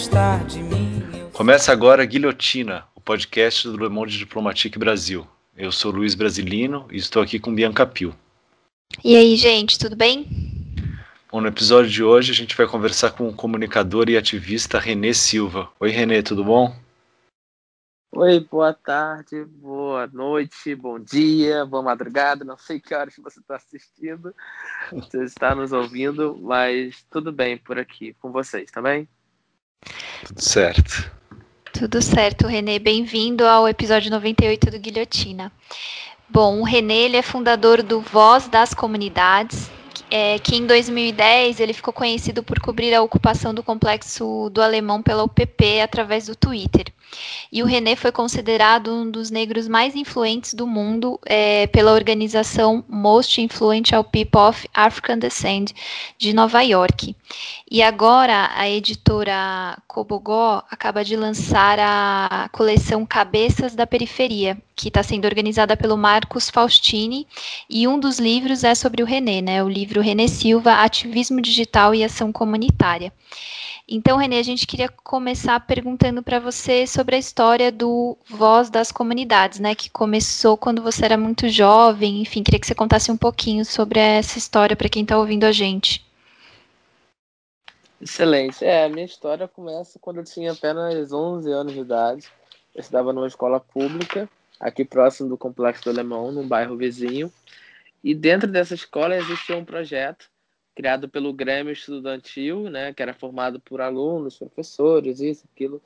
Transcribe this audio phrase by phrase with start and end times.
[0.00, 1.02] gostar de mim.
[1.30, 5.26] Começa agora Guilhotina, o podcast do Le Monde Diplomatique Brasil.
[5.54, 8.16] Eu sou Luiz Brasilino e estou aqui com Bianca Pio.
[9.04, 10.26] E aí, gente, tudo bem?
[11.30, 15.12] Bom, no episódio de hoje a gente vai conversar com o comunicador e ativista Renê
[15.12, 15.68] Silva.
[15.78, 16.74] Oi, Renê, tudo bom?
[18.12, 22.42] Oi, boa tarde, boa noite, bom dia, boa madrugada.
[22.42, 24.34] Não sei que horas você está assistindo,
[24.90, 29.06] você está nos ouvindo, mas tudo bem por aqui com vocês, tá bem?
[30.26, 31.10] Tudo certo.
[31.72, 32.78] Tudo certo, Renê.
[32.78, 35.50] Bem-vindo ao episódio 98 do Guilhotina.
[36.28, 39.70] Bom, o Renê ele é fundador do Voz das Comunidades,
[40.10, 45.02] é, que em 2010 ele ficou conhecido por cobrir a ocupação do complexo do Alemão
[45.02, 46.86] pela UPP através do Twitter.
[47.50, 52.84] E o René foi considerado um dos negros mais influentes do mundo é, pela organização
[52.88, 55.72] Most Influential People of African Descent
[56.16, 57.16] de Nova York.
[57.70, 65.02] E agora a editora Cobogó acaba de lançar a coleção Cabeças da Periferia, que está
[65.02, 67.26] sendo organizada pelo Marcos Faustini,
[67.68, 69.62] e um dos livros é sobre o René, né?
[69.62, 73.12] O livro René Silva, Ativismo Digital e Ação Comunitária.
[73.92, 78.92] Então, Renê, a gente queria começar perguntando para você sobre a história do Voz das
[78.92, 79.74] Comunidades, né?
[79.74, 82.22] Que começou quando você era muito jovem.
[82.22, 85.50] Enfim, queria que você contasse um pouquinho sobre essa história para quem está ouvindo a
[85.50, 86.06] gente.
[88.00, 88.64] Excelente.
[88.64, 92.28] É, a minha história começa quando eu tinha apenas 11 anos de idade.
[92.72, 94.28] Eu estudava numa escola pública,
[94.60, 97.32] aqui próximo do Complexo do Alemão, num bairro vizinho.
[98.04, 100.30] E dentro dessa escola existia um projeto
[100.74, 105.82] criado pelo Grêmio Estudantil, né, que era formado por alunos, professores, isso, aquilo.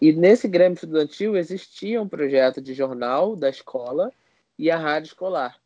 [0.00, 4.12] E nesse Grêmio Estudantil existia um projeto de jornal da escola
[4.58, 5.58] e a rádio escolar.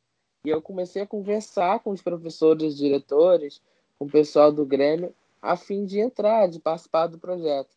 [0.45, 3.61] E eu comecei a conversar com os professores, diretores,
[3.99, 7.71] com o pessoal do Grêmio, a fim de entrar, de participar do projeto.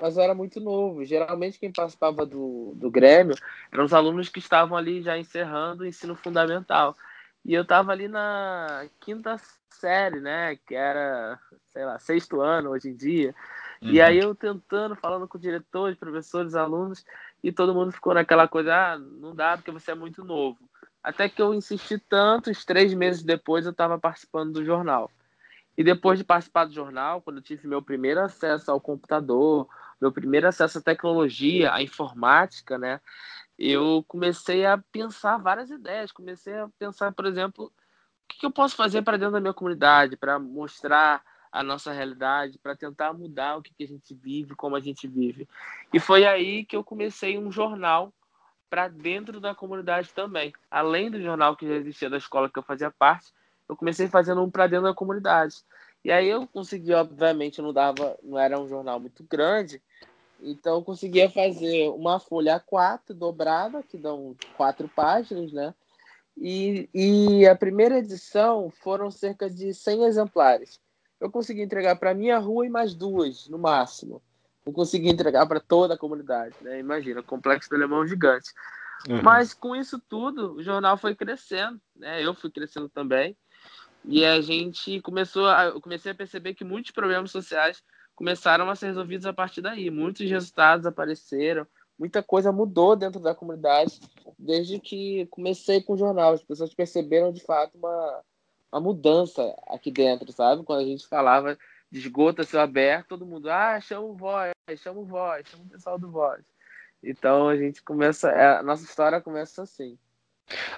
[0.00, 1.04] Mas eu era muito novo.
[1.04, 3.34] Geralmente quem participava do, do Grêmio
[3.72, 6.96] eram os alunos que estavam ali já encerrando o ensino fundamental.
[7.44, 9.36] E eu estava ali na quinta
[9.70, 10.56] série, né?
[10.66, 11.38] Que era,
[11.72, 13.34] sei lá, sexto ano hoje em dia.
[13.80, 13.90] Uhum.
[13.90, 17.04] E aí eu tentando, falando com diretores, professores, alunos,
[17.42, 20.58] e todo mundo ficou naquela coisa, ah, não dá porque você é muito novo.
[21.02, 25.10] Até que eu insisti tanto, os três meses depois eu estava participando do jornal.
[25.78, 29.68] E depois de participar do jornal, quando eu tive meu primeiro acesso ao computador,
[30.00, 33.00] meu primeiro acesso à tecnologia, à informática, né?
[33.56, 36.10] Eu comecei a pensar várias ideias.
[36.10, 37.72] Comecei a pensar, por exemplo,
[38.26, 41.22] que, que eu posso fazer para dentro da minha comunidade, para mostrar
[41.52, 45.48] a nossa realidade, para tentar mudar o que a gente vive, como a gente vive.
[45.92, 48.12] E foi aí que eu comecei um jornal
[48.68, 50.52] para dentro da comunidade também.
[50.68, 53.32] Além do jornal que já existia da escola que eu fazia parte,
[53.68, 55.56] eu comecei fazendo um para dentro da comunidade.
[56.04, 59.82] E aí eu consegui, obviamente, não dava, não era um jornal muito grande,
[60.40, 65.74] então eu conseguia fazer uma folha A4 dobrada, que dão quatro páginas, né?
[66.36, 70.80] E, e a primeira edição foram cerca de 100 exemplares.
[71.20, 74.22] Eu consegui entregar para minha rua e mais duas, no máximo.
[74.64, 76.78] Não consegui entregar para toda a comunidade, né?
[76.78, 78.52] Imagina, o Complexo do Alemão gigante.
[79.08, 79.22] Uhum.
[79.22, 82.24] Mas com isso tudo, o jornal foi crescendo, né?
[82.24, 83.36] Eu fui crescendo também.
[84.04, 87.82] E a gente começou a, eu comecei a perceber que muitos problemas sociais
[88.14, 89.90] começaram a ser resolvidos a partir daí.
[89.90, 91.66] Muitos resultados apareceram,
[91.98, 94.00] muita coisa mudou dentro da comunidade
[94.38, 96.32] desde que comecei com o jornal.
[96.32, 98.22] As pessoas perceberam de fato uma,
[98.72, 100.64] uma mudança aqui dentro, sabe?
[100.64, 101.58] Quando a gente falava
[101.90, 105.68] de esgoto céu aberto, todo mundo, ah, chama o voz, chama o voz, chama o
[105.68, 106.44] pessoal do voz.
[107.02, 109.98] Então a gente começa, a nossa história começa assim.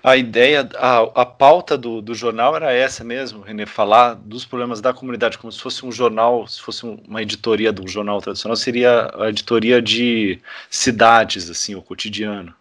[0.02, 4.81] A ideia, a, a pauta do, do jornal era essa mesmo, René, falar dos problemas
[4.81, 9.11] da comunidade, como se fosse um jornal, se fosse uma editoria do jornal tradicional, seria
[9.14, 12.55] a editoria de cidades, assim, o cotidiano.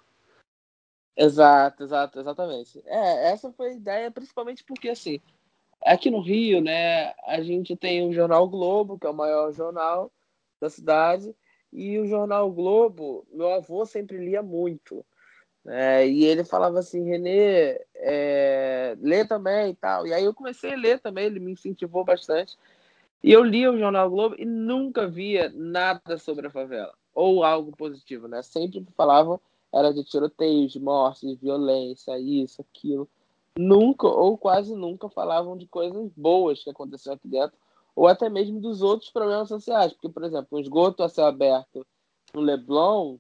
[1.18, 2.82] Exato, exato, exatamente.
[2.86, 5.20] É, essa foi a ideia, principalmente porque, assim,
[5.84, 10.12] aqui no Rio, né, a gente tem o Jornal Globo, que é o maior jornal
[10.62, 11.36] da cidade,
[11.74, 15.06] e o Jornal Globo, meu avô sempre lia muito.
[15.66, 20.08] É, e ele falava assim, Renê, é, lê também e tal.
[20.08, 22.58] E aí eu comecei a ler também, ele me incentivou bastante.
[23.24, 27.76] E eu lia o Jornal Globo e nunca via nada sobre a favela, ou algo
[27.76, 28.42] positivo, né?
[28.42, 29.40] Sempre falavam
[29.72, 33.08] era de tiroteios, de mortes, de violência, isso, aquilo.
[33.58, 37.58] Nunca, ou quase nunca, falavam de coisas boas que aconteceram aqui dentro,
[37.96, 39.94] ou até mesmo dos outros problemas sociais.
[39.94, 41.86] Porque, por exemplo, um esgoto a céu aberto
[42.34, 43.18] no Leblon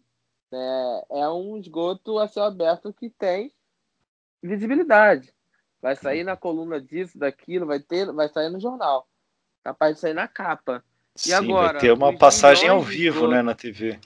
[0.51, 1.03] né?
[1.11, 3.51] É um esgoto a céu aberto que tem
[4.41, 5.33] visibilidade.
[5.81, 9.07] Vai sair na coluna disso, daquilo, vai ter, vai sair no jornal.
[9.63, 10.83] Capaz de sair na capa.
[11.15, 13.99] E Sim, agora, vai ter uma passagem ao vivo, né, na TV.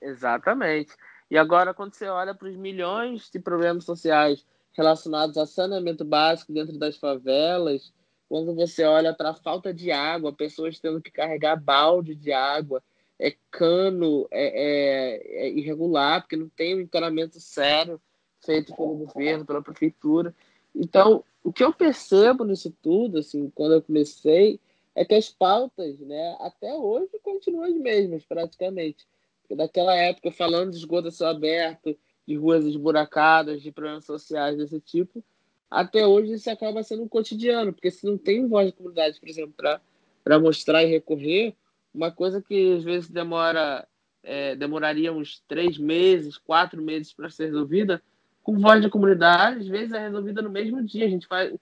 [0.00, 0.92] Exatamente.
[1.30, 6.52] E agora, quando você olha para os milhões de problemas sociais relacionados a saneamento básico
[6.52, 7.92] dentro das favelas,
[8.28, 12.82] quando você olha para a falta de água, pessoas tendo que carregar balde de água,
[13.22, 18.00] é cano é, é- é irregular, porque não tem um encanamento sério
[18.40, 20.34] feito pelo governo, pela prefeitura.
[20.74, 24.58] Então, o que eu percebo nisso tudo, assim, quando eu comecei,
[24.94, 29.06] é que as pautas, né, até hoje continuam as mesmas, praticamente.
[29.42, 31.96] Porque daquela época, falando de esgoto a céu aberto,
[32.26, 35.22] de ruas esburacadas, de problemas sociais desse tipo,
[35.70, 39.28] até hoje isso acaba sendo um cotidiano, porque se não tem voz da comunidade, por
[39.28, 41.54] exemplo, para mostrar e recorrer,
[41.94, 43.86] uma coisa que às vezes demora
[44.22, 48.02] é, demoraria uns três meses, quatro meses para ser resolvida,
[48.42, 51.06] com voz da comunidade, às vezes é resolvida no mesmo dia.
[51.06, 51.52] A gente faz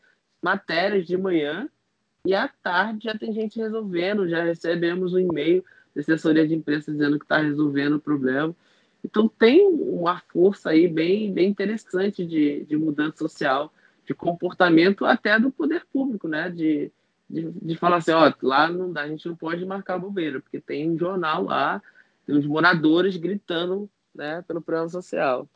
[0.42, 1.68] matérias de manhã
[2.24, 6.92] e à tarde já tem gente resolvendo, já recebemos um e-mail da assessoria de imprensa
[6.92, 8.54] dizendo que está resolvendo o problema.
[9.04, 13.72] Então tem uma força aí bem, bem interessante de, de mudança social,
[14.06, 16.50] de comportamento até do poder público, né?
[16.50, 16.92] De,
[17.30, 20.60] de, de falar assim, ó, lá não dá, a gente não pode marcar bobeira, porque
[20.60, 21.80] tem um jornal lá,
[22.26, 25.48] tem os moradores gritando né, pelo programa social.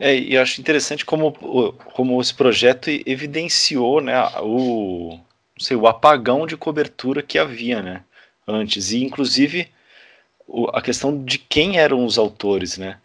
[0.00, 1.32] É, e eu acho interessante como,
[1.94, 8.04] como esse projeto evidenciou, né, o, não sei, o apagão de cobertura que havia, né,
[8.46, 8.92] antes.
[8.92, 9.68] E, inclusive,
[10.46, 12.98] o- a questão de quem eram os autores, né?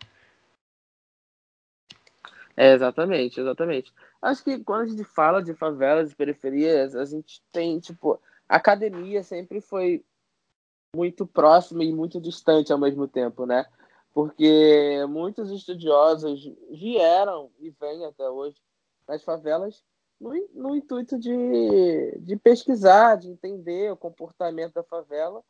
[2.55, 3.91] É, exatamente, exatamente.
[4.23, 8.17] Acho que quando a gente fala de favelas e periferias, a gente tem, tipo,
[8.47, 10.01] a academia sempre foi
[10.95, 13.65] muito próxima e muito distante ao mesmo tempo, né?
[14.13, 18.55] Porque muitos estudiosos vieram e vêm até hoje
[19.05, 19.83] nas favelas
[20.21, 25.43] no, no intuito de, de pesquisar, de entender o comportamento da favela,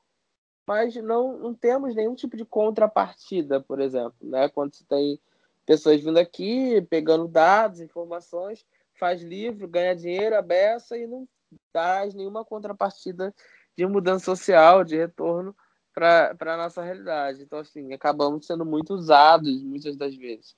[0.66, 4.50] mas não, não temos nenhum tipo de contrapartida, por exemplo, né?
[4.50, 5.20] Quando se tem
[5.66, 8.66] pessoas vindo aqui, pegando dados, informações,
[9.00, 11.28] faz livro, ganha dinheiro, a beça e não
[11.72, 13.34] traz nenhuma contrapartida
[13.78, 15.56] de mudança social, de retorno
[15.94, 17.44] para a nossa realidade.
[17.44, 20.56] Então, assim, acabamos sendo muito usados muitas das vezes.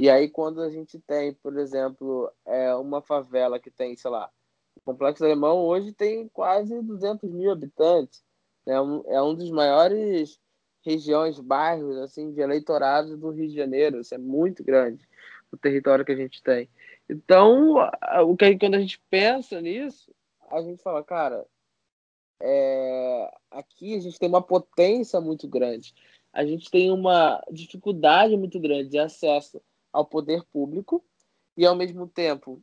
[0.00, 4.30] E aí, quando a gente tem, por exemplo, é, uma favela que tem, sei lá,
[4.76, 8.22] o Complexo Alemão hoje tem quase 200 mil habitantes.
[8.66, 10.40] É um, é um dos maiores
[10.84, 14.00] regiões, bairros, assim, de eleitorados do Rio de Janeiro.
[14.00, 15.08] Isso é muito grande,
[15.50, 16.68] o território que a gente tem.
[17.08, 17.76] Então,
[18.26, 20.14] o que quando a gente pensa nisso,
[20.50, 21.46] a gente fala, cara,
[22.40, 25.94] é, aqui a gente tem uma potência muito grande.
[26.32, 31.04] A gente tem uma dificuldade muito grande de acesso ao poder público
[31.56, 32.60] e, ao mesmo tempo,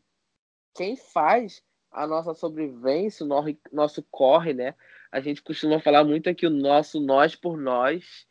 [0.75, 3.29] quem faz a nossa sobrevivência, o
[3.71, 4.75] nosso corre, né?
[5.11, 8.25] A gente costuma falar muito aqui o nosso nós por nós.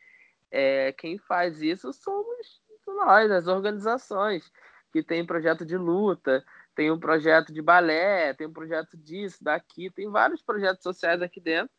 [0.51, 4.51] É, quem faz isso somos nós, as organizações
[4.93, 6.45] que tem projeto de luta,
[6.75, 11.41] tem um projeto de balé, tem um projeto disso, daqui, tem vários projetos sociais aqui
[11.41, 11.71] dentro,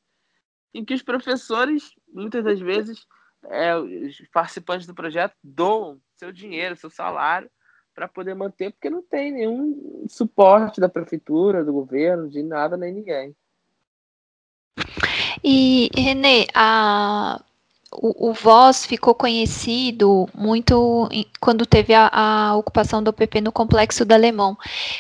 [0.74, 3.06] em que os professores, muitas das vezes,
[3.46, 7.50] é, os participantes do projeto doam seu dinheiro, seu salário,
[7.94, 12.94] para poder manter, porque não tem nenhum suporte da prefeitura, do governo, de nada nem
[12.94, 13.36] ninguém.
[15.44, 17.42] E, Renê, a,
[17.92, 23.52] o, o Voz ficou conhecido muito em- quando teve a, a ocupação do OPP no
[23.52, 24.58] Complexo do Alemão.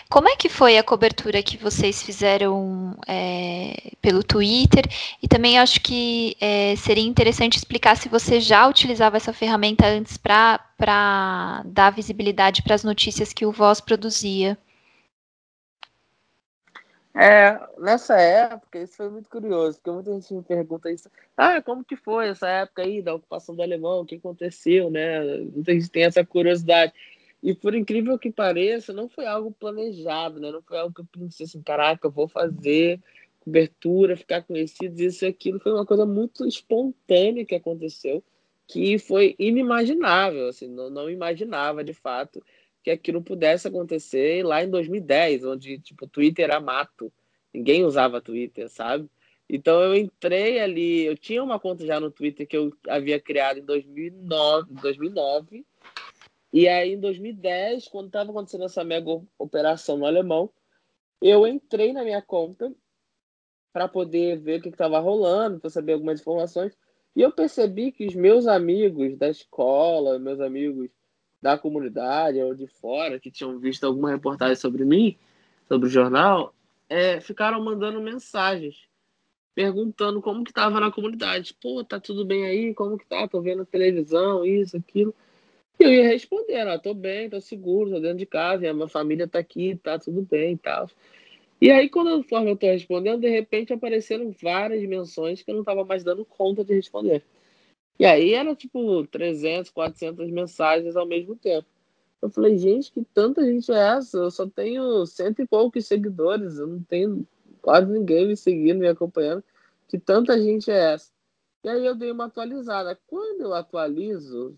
[0.10, 4.86] Como é que foi a cobertura que vocês fizeram é, pelo Twitter?
[5.22, 10.18] E também acho que é, seria interessante explicar se você já utilizava essa ferramenta antes
[10.18, 10.60] para
[11.66, 14.58] dar visibilidade para as notícias que o Voz produzia.
[17.14, 21.10] É, nessa época, isso foi muito curioso, porque muita gente me pergunta isso.
[21.36, 24.02] Ah, como que foi essa época aí da ocupação do alemão?
[24.02, 25.40] O que aconteceu, né?
[25.40, 26.94] Muita gente tem essa curiosidade.
[27.44, 30.52] E por incrível que pareça, não foi algo planejado, né?
[30.52, 33.02] Não foi algo que eu pensei assim, caraca, eu vou fazer
[33.42, 35.60] cobertura, ficar conhecido, isso e aquilo.
[35.60, 38.24] Foi uma coisa muito espontânea que aconteceu,
[38.68, 42.42] que foi inimaginável, assim, não, não imaginava de fato
[42.84, 47.12] que aquilo pudesse acontecer lá em 2010, onde tipo Twitter era mato,
[47.54, 49.10] ninguém usava Twitter, sabe?
[49.50, 53.60] Então eu entrei ali, eu tinha uma conta já no Twitter que eu havia criado
[53.60, 55.66] em 2009, 2009
[56.54, 60.50] e aí em 2010, quando estava acontecendo essa mega operação no alemão,
[61.22, 62.74] eu entrei na minha conta
[63.72, 66.78] para poder ver o que estava rolando, para saber algumas informações.
[67.16, 70.90] E eu percebi que os meus amigos da escola, meus amigos
[71.42, 75.18] da comunidade ou de fora, que tinham visto alguma reportagem sobre mim,
[75.68, 76.54] sobre o jornal,
[76.88, 78.90] é, ficaram mandando mensagens
[79.54, 81.54] perguntando como que tava na comunidade.
[81.62, 82.74] Pô, tá tudo bem aí?
[82.74, 83.28] Como que tá?
[83.28, 85.14] Tô vendo televisão, isso, aquilo.
[85.80, 88.88] E eu ia respondendo, ah, tô bem, tô seguro, tô dentro de casa, a minha
[88.88, 90.90] família tá aqui, tá tudo bem e tal.
[91.60, 95.86] E aí, quando eu tô respondendo, de repente apareceram várias menções que eu não tava
[95.86, 97.24] mais dando conta de responder.
[98.02, 101.68] E aí era tipo 300, 400 mensagens ao mesmo tempo.
[102.20, 104.18] Eu falei, gente, que tanta gente é essa?
[104.18, 107.28] Eu só tenho cento e poucos seguidores, eu não tenho
[107.62, 109.44] quase ninguém me seguindo, me acompanhando.
[109.88, 111.12] Que tanta gente é essa?
[111.64, 113.00] E aí eu dei uma atualizada.
[113.06, 114.58] Quando eu atualizo,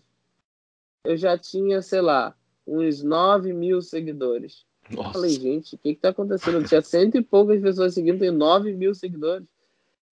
[1.04, 2.34] eu já tinha, sei lá,
[2.66, 4.64] uns 9 mil seguidores.
[4.90, 5.08] Nossa.
[5.08, 6.62] Eu falei, gente, o que está acontecendo?
[6.62, 9.46] Eu tinha cento e poucas pessoas seguindo, tem 9 mil seguidores.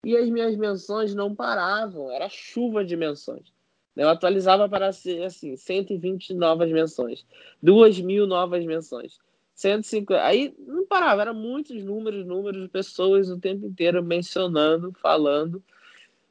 [0.04, 3.52] E as minhas menções não paravam, era chuva de menções.
[3.94, 7.24] Eu atualizava para ser assim, 120 novas menções,
[7.62, 9.20] 2 mil novas menções,
[9.54, 10.20] 150.
[10.24, 15.62] Aí não parava, eram muitos números, números pessoas o tempo inteiro mencionando, falando.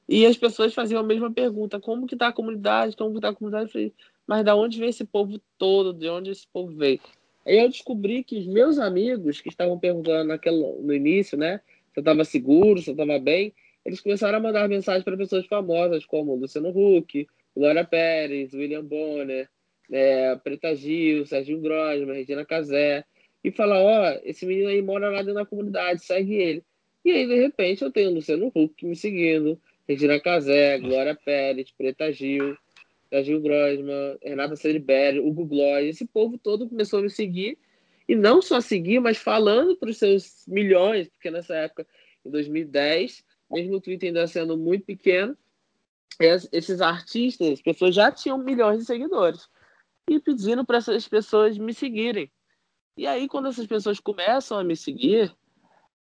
[0.09, 2.97] E as pessoas faziam a mesma pergunta: como que está a comunidade?
[2.97, 3.69] Como que está a comunidade?
[3.69, 3.93] Eu falei,
[4.27, 5.93] mas da onde vem esse povo todo?
[5.93, 6.99] De onde esse povo veio?
[7.45, 11.61] Aí eu descobri que os meus amigos que estavam perguntando naquele, no início, né?
[11.95, 13.53] Eu estava seguro, se eu estava bem,
[13.85, 19.49] eles começaram a mandar mensagens para pessoas famosas como Luciano Huck, Glória Pérez, William Bonner,
[19.91, 23.03] é, Preta Gil, Sérgio Grosma, Regina Casé,
[23.43, 26.63] e falar, ó, oh, esse menino aí mora lá dentro da comunidade, segue ele.
[27.03, 32.11] E aí, de repente, eu tenho Luciano Huck me seguindo, Regina Casé, Glória Pérez, Preta
[32.11, 32.55] Gil,
[33.09, 37.57] Sérgio Grosma, Renata Ceribelli, Hugo Gloss, esse povo todo começou a me seguir,
[38.11, 41.87] e não só seguir, mas falando para os seus milhões, porque nessa época,
[42.25, 45.37] em 2010, mesmo o Twitter ainda sendo muito pequeno,
[46.19, 49.47] esses artistas, as pessoas já tinham milhões de seguidores
[50.09, 52.29] e pedindo para essas pessoas me seguirem.
[52.97, 55.33] E aí, quando essas pessoas começam a me seguir,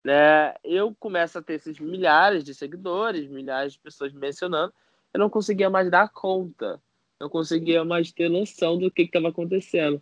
[0.05, 4.73] né, eu começo a ter esses milhares de seguidores, milhares de pessoas me mencionando,
[5.12, 6.81] eu não conseguia mais dar conta,
[7.21, 10.00] não conseguia mais ter noção do que estava acontecendo.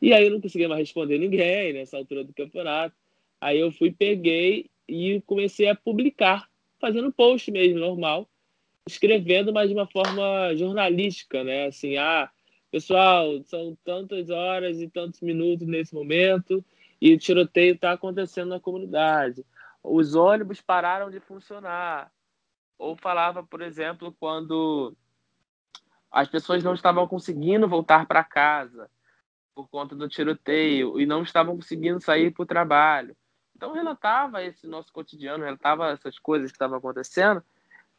[0.00, 2.94] E aí eu não conseguia mais responder ninguém nessa altura do campeonato.
[3.40, 6.48] Aí eu fui, peguei e comecei a publicar,
[6.80, 8.28] fazendo post mesmo, normal,
[8.86, 11.66] escrevendo, mas de uma forma jornalística, né?
[11.66, 12.30] Assim, ah,
[12.70, 16.64] pessoal, são tantas horas e tantos minutos nesse momento
[17.00, 19.44] e o tiroteio está acontecendo na comunidade.
[19.82, 22.10] Os ônibus pararam de funcionar.
[22.78, 24.96] Ou falava, por exemplo, quando
[26.10, 28.88] as pessoas não estavam conseguindo voltar para casa
[29.58, 33.16] por conta do tiroteio e não estavam conseguindo sair para o trabalho.
[33.56, 37.42] Então relatava esse nosso cotidiano, relatava essas coisas que estavam acontecendo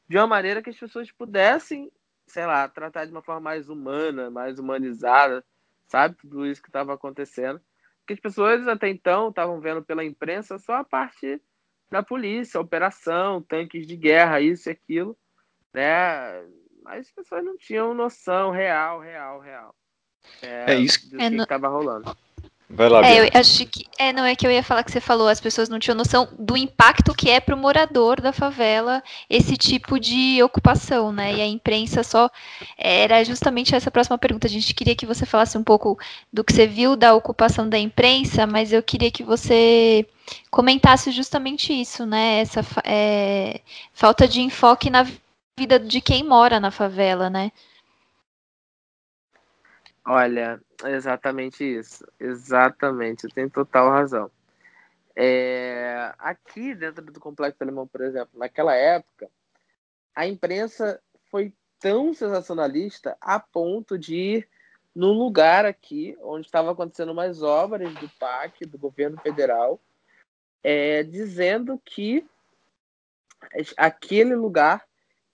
[0.07, 1.91] de uma maneira que as pessoas pudessem,
[2.25, 5.43] sei lá, tratar de uma forma mais humana, mais humanizada,
[5.85, 6.15] sabe?
[6.15, 7.59] Tudo isso que estava acontecendo.
[7.99, 11.41] Porque as pessoas até então estavam vendo pela imprensa só a parte
[11.91, 15.17] da polícia, operação, tanques de guerra, isso e aquilo,
[15.73, 16.41] né?
[16.83, 19.75] Mas as pessoas não tinham noção real, real, real.
[20.41, 22.15] É, é isso é que estava rolando.
[22.71, 25.01] Vai lá, é, eu acho que é, não é que eu ia falar que você
[25.01, 29.01] falou, as pessoas não tinham noção do impacto que é para o morador da favela
[29.27, 31.33] esse tipo de ocupação, né?
[31.33, 32.29] E a imprensa só
[32.77, 34.45] era justamente essa próxima pergunta.
[34.45, 35.97] A gente queria que você falasse um pouco
[36.31, 40.05] do que você viu da ocupação da imprensa, mas eu queria que você
[40.51, 42.39] comentasse justamente isso, né?
[42.39, 43.61] Essa é,
[43.93, 45.07] falta de enfoque na
[45.57, 47.51] vida de quem mora na favela, né?
[50.05, 52.05] Olha, exatamente isso.
[52.19, 54.31] Exatamente, tem total razão.
[55.15, 59.29] É, aqui dentro do Complexo Alemão, por exemplo, naquela época,
[60.15, 64.49] a imprensa foi tão sensacionalista a ponto de ir
[64.95, 69.79] num lugar aqui onde estavam acontecendo umas obras do PAC, do governo federal,
[70.63, 72.25] é, dizendo que
[73.77, 74.85] aquele lugar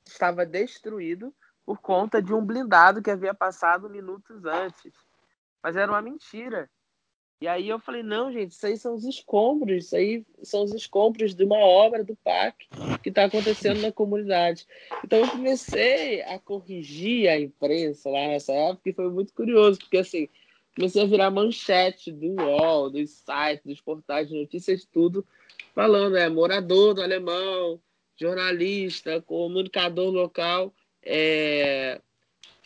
[0.06, 1.34] estava destruído
[1.66, 4.94] por conta de um blindado que havia passado minutos antes.
[5.64, 6.70] Mas era uma mentira.
[7.42, 10.74] E aí eu falei, não, gente, isso aí são os escombros, isso aí são os
[10.74, 12.66] escombros de uma obra do PAC
[13.04, 14.66] que está acontecendo na comunidade.
[15.04, 19.98] Então eu comecei a corrigir a imprensa lá nessa época e foi muito curioso, porque
[19.98, 20.30] assim,
[20.76, 25.26] comecei a virar manchete do UOL, dos sites, dos portais de notícias, tudo,
[25.74, 27.82] falando, é morador do alemão,
[28.16, 30.74] jornalista, comunicador local,
[31.06, 32.02] é,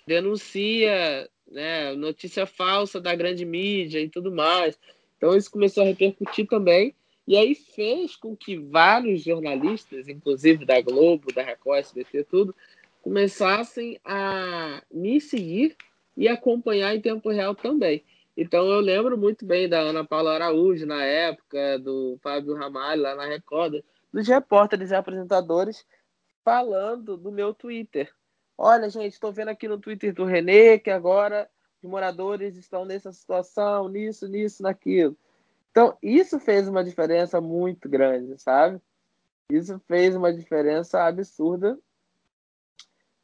[0.08, 4.80] denuncia né, notícia falsa da grande mídia e tudo mais.
[5.18, 6.96] Então isso começou a repercutir também.
[7.28, 12.56] E aí fez com que vários jornalistas, inclusive da Globo, da Record, SBT, tudo,
[13.04, 15.76] começassem a me seguir
[16.18, 18.04] e acompanhar em tempo real também.
[18.36, 23.16] Então eu lembro muito bem da Ana Paula Araújo na época, do Fábio Ramalho lá
[23.16, 25.86] na Record, dos repórteres e apresentadores
[26.44, 28.12] falando do meu Twitter.
[28.62, 31.50] Olha, gente, estou vendo aqui no Twitter do Renê que agora
[31.82, 35.18] os moradores estão nessa situação, nisso, nisso, naquilo.
[35.72, 38.82] Então, isso fez uma diferença muito grande, sabe?
[39.50, 41.80] Isso fez uma diferença absurda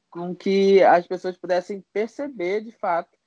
[0.09, 3.19] com que as pessoas pudessem perceber de fato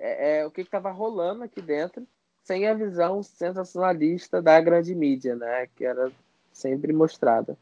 [0.00, 2.04] é, é o que estava rolando aqui dentro,
[2.42, 5.68] sem a visão sensacionalista da grande mídia, né?
[5.76, 6.10] Que era
[6.52, 7.56] sempre mostrada.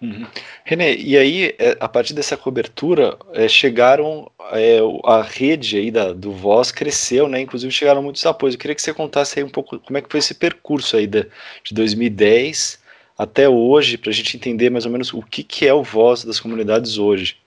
[0.00, 0.26] Uhum.
[0.64, 6.12] René, e aí, é, a partir dessa cobertura, é, chegaram, é, a rede aí da,
[6.12, 7.40] do Voz cresceu, né?
[7.40, 8.54] Inclusive chegaram muitos apoios.
[8.54, 11.06] Eu queria que você contasse aí um pouco como é que foi esse percurso aí
[11.06, 11.28] de,
[11.62, 12.82] de 2010
[13.16, 16.24] até hoje, para a gente entender mais ou menos o que, que é o Voz
[16.24, 17.40] das comunidades hoje.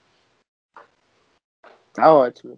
[1.94, 2.58] Tá ótimo.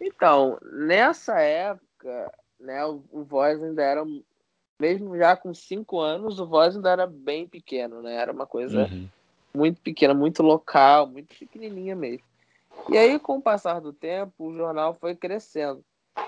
[0.00, 4.04] Então, nessa época, né, o, o Voz ainda era
[4.78, 8.14] mesmo já com cinco anos, o Voz ainda era bem pequeno, né?
[8.14, 9.08] Era uma coisa uhum.
[9.54, 12.24] muito pequena, muito local, muito pequenininha mesmo.
[12.88, 15.84] E aí, com o passar do tempo, o jornal foi crescendo.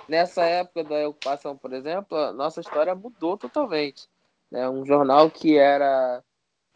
[0.08, 4.08] Nessa época da ocupação, por exemplo, a nossa história mudou totalmente.
[4.50, 4.68] Né?
[4.68, 6.22] Um jornal que era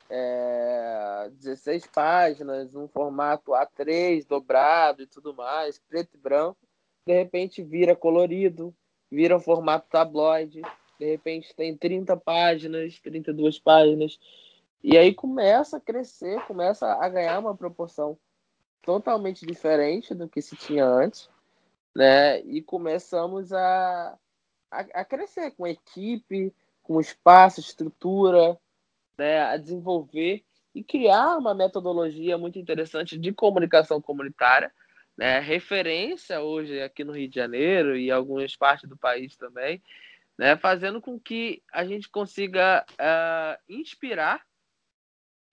[0.08, 6.58] é, 16 páginas, um formato A3, dobrado e tudo mais, preto e branco,
[7.06, 8.74] de repente vira colorido,
[9.10, 10.62] vira um formato tabloide,
[10.98, 14.18] de repente tem 30 páginas, 32 páginas,
[14.82, 18.18] e aí começa a crescer, começa a ganhar uma proporção
[18.82, 21.30] totalmente diferente do que se tinha antes,
[21.96, 22.40] né?
[22.40, 24.18] E começamos a,
[24.70, 28.58] a, a crescer com equipe, com espaço, estrutura,
[29.16, 29.40] né?
[29.40, 34.70] A desenvolver e criar uma metodologia muito interessante de comunicação comunitária,
[35.16, 35.38] né?
[35.38, 39.82] Referência hoje aqui no Rio de Janeiro e algumas partes do país também,
[40.38, 44.44] né, fazendo com que a gente consiga uh, inspirar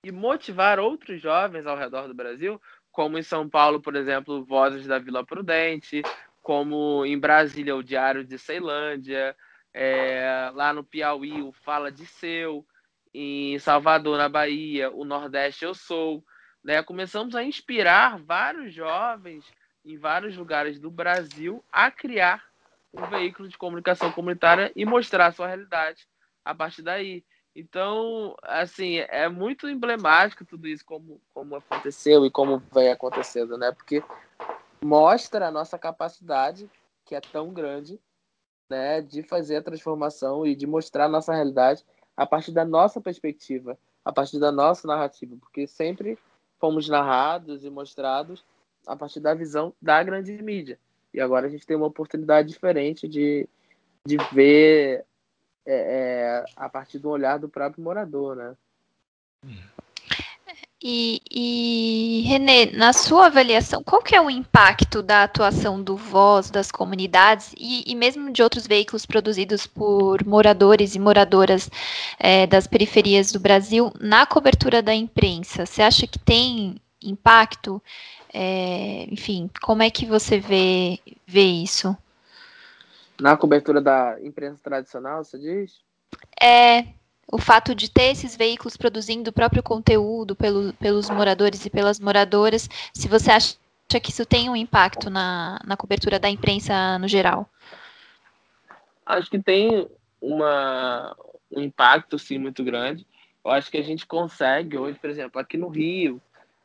[0.04, 2.60] e motivar outros jovens ao redor do Brasil,
[2.92, 6.02] como em São Paulo, por exemplo, Vozes da Vila Prudente,
[6.42, 9.36] como em Brasília, o Diário de Ceilândia,
[9.74, 12.66] é, lá no Piauí, o Fala de Seu,
[13.14, 16.24] em Salvador, na Bahia, o Nordeste Eu Sou.
[16.64, 16.82] Né?
[16.82, 19.46] Começamos a inspirar vários jovens
[19.86, 22.51] em vários lugares do Brasil a criar
[22.94, 26.08] um veículo de comunicação comunitária e mostrar a sua realidade
[26.44, 27.24] a partir daí.
[27.56, 33.72] Então, assim, é muito emblemático tudo isso, como, como aconteceu e como vem acontecendo, né?
[33.72, 34.02] Porque
[34.84, 36.70] mostra a nossa capacidade,
[37.06, 38.00] que é tão grande,
[38.70, 43.02] né, de fazer a transformação e de mostrar a nossa realidade a partir da nossa
[43.02, 46.18] perspectiva, a partir da nossa narrativa, porque sempre
[46.58, 48.46] fomos narrados e mostrados
[48.88, 50.80] a partir da visão da grande mídia.
[51.14, 53.48] E agora a gente tem uma oportunidade diferente de,
[54.06, 55.06] de ver
[55.66, 58.56] é, é, a partir do olhar do próprio morador, né?
[60.84, 66.50] E, e Renê, na sua avaliação, qual que é o impacto da atuação do Voz
[66.50, 71.70] das comunidades e, e mesmo de outros veículos produzidos por moradores e moradoras
[72.18, 75.68] é, das periferias do Brasil na cobertura da imprensa?
[75.68, 77.80] Você acha que tem impacto?
[78.34, 81.96] É, enfim, como é que você vê, vê isso?
[83.20, 85.82] Na cobertura da imprensa tradicional, você diz?
[86.42, 86.88] É,
[87.32, 92.00] o fato de ter esses veículos produzindo o próprio conteúdo pelo, pelos moradores e pelas
[92.00, 93.56] moradoras, se você acha
[94.02, 97.50] que isso tem um impacto na, na cobertura da imprensa no geral?
[99.06, 99.88] Acho que tem
[100.22, 101.16] uma,
[101.52, 103.06] um impacto, sim, muito grande.
[103.44, 106.22] Eu acho que a gente consegue hoje, por exemplo, aqui no Rio,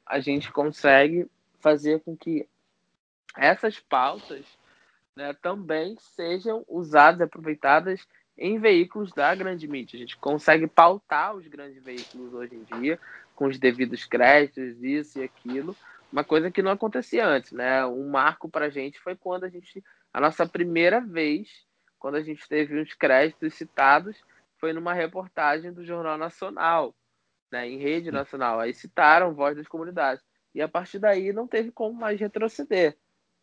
[0.06, 1.28] a gente consegue
[1.66, 2.48] fazer com que
[3.36, 4.46] essas pautas
[5.16, 8.06] né, também sejam usadas e aproveitadas
[8.38, 9.96] em veículos da grande mídia.
[9.96, 13.00] A gente consegue pautar os grandes veículos hoje em dia,
[13.34, 15.74] com os devidos créditos, isso e aquilo,
[16.12, 17.50] uma coisa que não acontecia antes.
[17.50, 17.84] Né?
[17.84, 19.82] Um marco para a gente foi quando a gente,
[20.14, 21.66] a nossa primeira vez,
[21.98, 24.16] quando a gente teve uns créditos citados,
[24.60, 26.94] foi numa reportagem do Jornal Nacional,
[27.50, 28.60] né, em rede nacional.
[28.60, 30.24] Aí citaram Voz das Comunidades.
[30.56, 32.96] E a partir daí não teve como mais retroceder.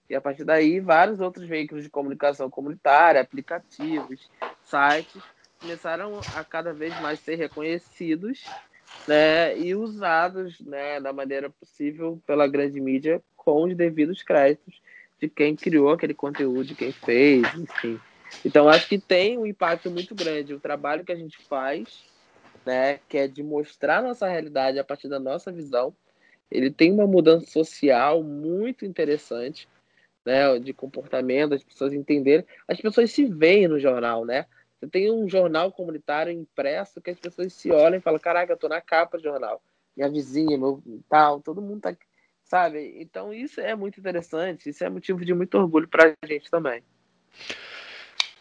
[0.09, 4.31] E a partir daí, vários outros veículos de comunicação comunitária, aplicativos,
[4.63, 5.21] sites,
[5.61, 8.43] começaram a cada vez mais ser reconhecidos
[9.07, 14.81] né, e usados né, da maneira possível pela grande mídia com os devidos créditos
[15.21, 17.99] de quem criou aquele conteúdo, de quem fez, enfim.
[18.43, 20.55] Então, acho que tem um impacto muito grande.
[20.55, 22.03] O trabalho que a gente faz,
[22.65, 25.95] né, que é de mostrar nossa realidade a partir da nossa visão,
[26.53, 29.67] ele tem uma mudança social muito interessante,
[30.23, 34.45] né, de comportamento, as pessoas entenderem, as pessoas se veem no jornal, né?
[34.79, 38.57] Você tem um jornal comunitário impresso que as pessoas se olham e falam, caraca, eu
[38.57, 39.61] tô na capa do jornal,
[39.97, 41.95] minha vizinha, meu tal, todo mundo tá,
[42.43, 42.95] sabe?
[42.99, 46.83] Então isso é muito interessante, isso é motivo de muito orgulho para a gente também.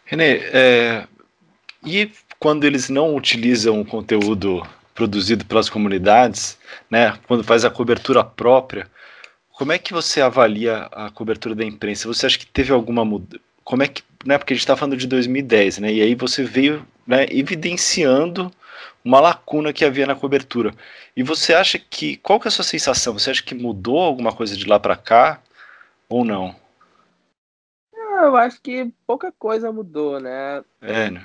[0.04, 1.08] Renê, é,
[1.84, 4.62] e quando eles não utilizam o conteúdo
[4.94, 6.58] produzido pelas comunidades,
[6.90, 8.86] né, quando faz a cobertura própria,
[9.50, 12.08] como é que você avalia a cobertura da imprensa?
[12.08, 13.42] Você acha que teve alguma mudança?
[13.64, 16.42] Como é que, né, porque a gente está falando de 2010, né, e aí você
[16.42, 18.52] veio né, evidenciando
[19.04, 20.72] uma lacuna que havia na cobertura.
[21.16, 23.18] E você acha que, qual que é a sua sensação?
[23.18, 25.40] Você acha que mudou alguma coisa de lá para cá
[26.08, 26.54] ou não?
[27.92, 30.62] Eu acho que pouca coisa mudou, né?
[30.80, 31.24] É, né?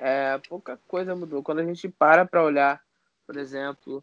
[0.00, 1.42] É, pouca coisa mudou.
[1.42, 2.80] Quando a gente para para olhar,
[3.26, 4.02] por exemplo,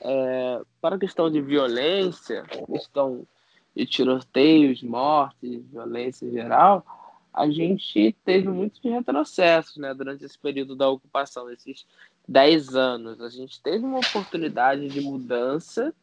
[0.00, 3.26] é, para a questão de violência, questão
[3.74, 6.84] de tiroteios, mortes, violência em geral,
[7.32, 11.86] a gente teve muitos retrocessos né, durante esse período da ocupação, esses
[12.26, 13.20] 10 anos.
[13.20, 15.94] A gente teve uma oportunidade de mudança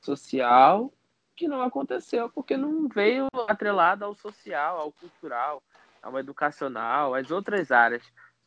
[0.00, 0.92] social
[1.34, 5.62] que não aconteceu porque não veio atrelado ao social, ao cultural,
[6.02, 8.02] ao educacional, às outras áreas.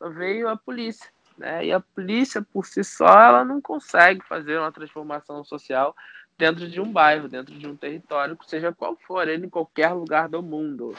[0.10, 1.10] Veio a polícia.
[1.38, 1.66] Né?
[1.66, 5.96] E a polícia, por si só, ela não consegue fazer uma transformação social
[6.38, 10.28] dentro de um bairro, dentro de um território, seja qual for, ele em qualquer lugar
[10.28, 10.96] do mundo.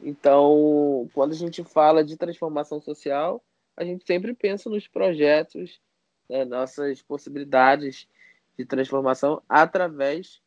[0.00, 3.42] Então, quando a gente fala de transformação social,
[3.76, 5.80] a gente sempre pensa nos projetos,
[6.28, 8.08] né, nossas possibilidades
[8.56, 10.40] de transformação através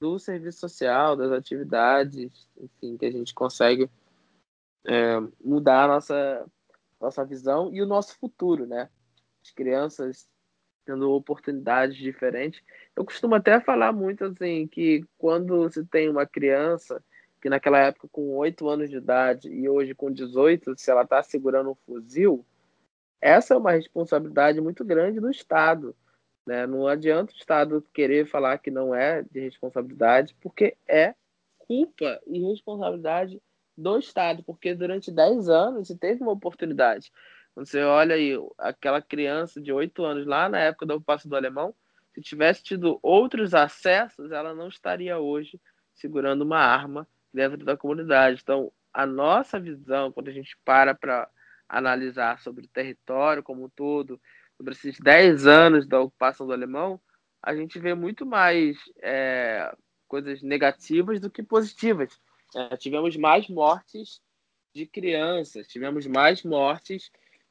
[0.00, 3.90] do serviço social, das atividades, enfim, que a gente consegue
[4.86, 6.46] é, mudar a nossa,
[7.00, 8.88] nossa visão e o nosso futuro, né?
[9.42, 10.28] As crianças
[10.84, 12.62] tendo oportunidades diferentes.
[12.96, 17.02] Eu costumo até falar muito assim que quando você tem uma criança
[17.40, 21.22] que naquela época com 8 anos de idade e hoje com 18, se ela está
[21.22, 22.44] segurando um fuzil,
[23.20, 25.96] essa é uma responsabilidade muito grande do Estado.
[26.46, 26.66] Né?
[26.66, 31.14] Não adianta o Estado querer falar que não é de responsabilidade, porque é
[31.58, 33.40] culpa e responsabilidade
[33.80, 37.10] do Estado, porque durante 10 anos se teve uma oportunidade.
[37.54, 41.74] Você olha aí, aquela criança de 8 anos lá na época da ocupação do alemão,
[42.14, 45.60] se tivesse tido outros acessos, ela não estaria hoje
[45.94, 48.40] segurando uma arma dentro da comunidade.
[48.42, 51.28] Então, a nossa visão, quando a gente para para
[51.68, 54.20] analisar sobre o território como um todo,
[54.56, 57.00] sobre esses 10 anos da ocupação do alemão,
[57.42, 59.72] a gente vê muito mais é,
[60.08, 62.20] coisas negativas do que positivas.
[62.54, 64.20] É, tivemos mais mortes
[64.74, 67.10] de crianças, tivemos mais mortes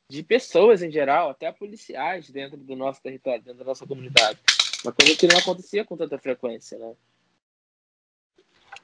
[0.10, 4.40] de pessoas em geral, até policiais dentro do nosso território, dentro da nossa comunidade.
[4.84, 6.94] Uma coisa que não acontecia com tanta frequência, né?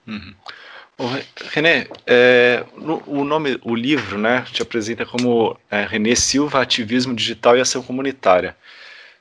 [0.07, 0.35] Uhum.
[1.51, 2.65] René, é,
[3.07, 7.83] o nome, o livro, né, te apresenta como é, René Silva, Ativismo Digital e Ação
[7.83, 8.55] Comunitária.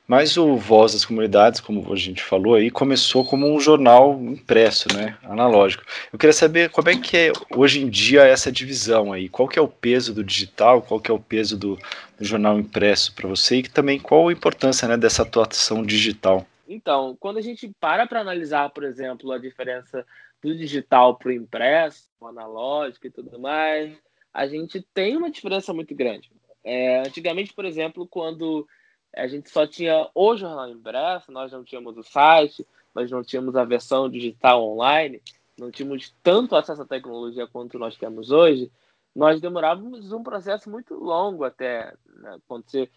[0.07, 4.87] Mas o Voz das Comunidades, como a gente falou aí, começou como um jornal impresso,
[4.95, 5.83] né, analógico.
[6.13, 9.57] Eu queria saber como é que é hoje em dia essa divisão aí, qual que
[9.57, 11.75] é o peso do digital, qual que é o peso do,
[12.19, 16.45] do jornal impresso para você e também qual a importância né, dessa atuação digital.
[16.67, 20.05] Então, quando a gente para para analisar, por exemplo, a diferença
[20.41, 23.91] do digital para o impresso, analógico e tudo mais,
[24.31, 26.29] a gente tem uma diferença muito grande.
[26.63, 28.67] É, antigamente, por exemplo, quando
[29.15, 33.55] a gente só tinha o jornal impresso, nós não tínhamos o site, nós não tínhamos
[33.55, 35.21] a versão digital online,
[35.57, 38.71] não tínhamos tanto acesso à tecnologia quanto nós temos hoje,
[39.15, 42.89] nós demorávamos um processo muito longo até né, quando você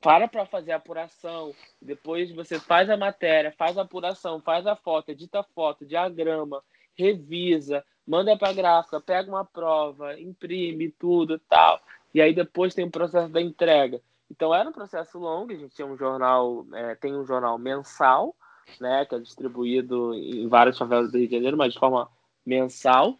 [0.00, 4.74] para para fazer a apuração, depois você faz a matéria, faz a apuração, faz a
[4.74, 6.62] foto, edita a foto, diagrama,
[6.94, 11.80] revisa, manda para a gráfica, pega uma prova, imprime tudo tal.
[12.14, 14.00] E aí depois tem o processo da entrega.
[14.30, 18.36] Então era um processo longo, a gente tinha um jornal, é, tem um jornal mensal,
[18.80, 22.08] né, que é distribuído em várias favelas do Rio de Janeiro, mas de forma
[22.46, 23.18] mensal,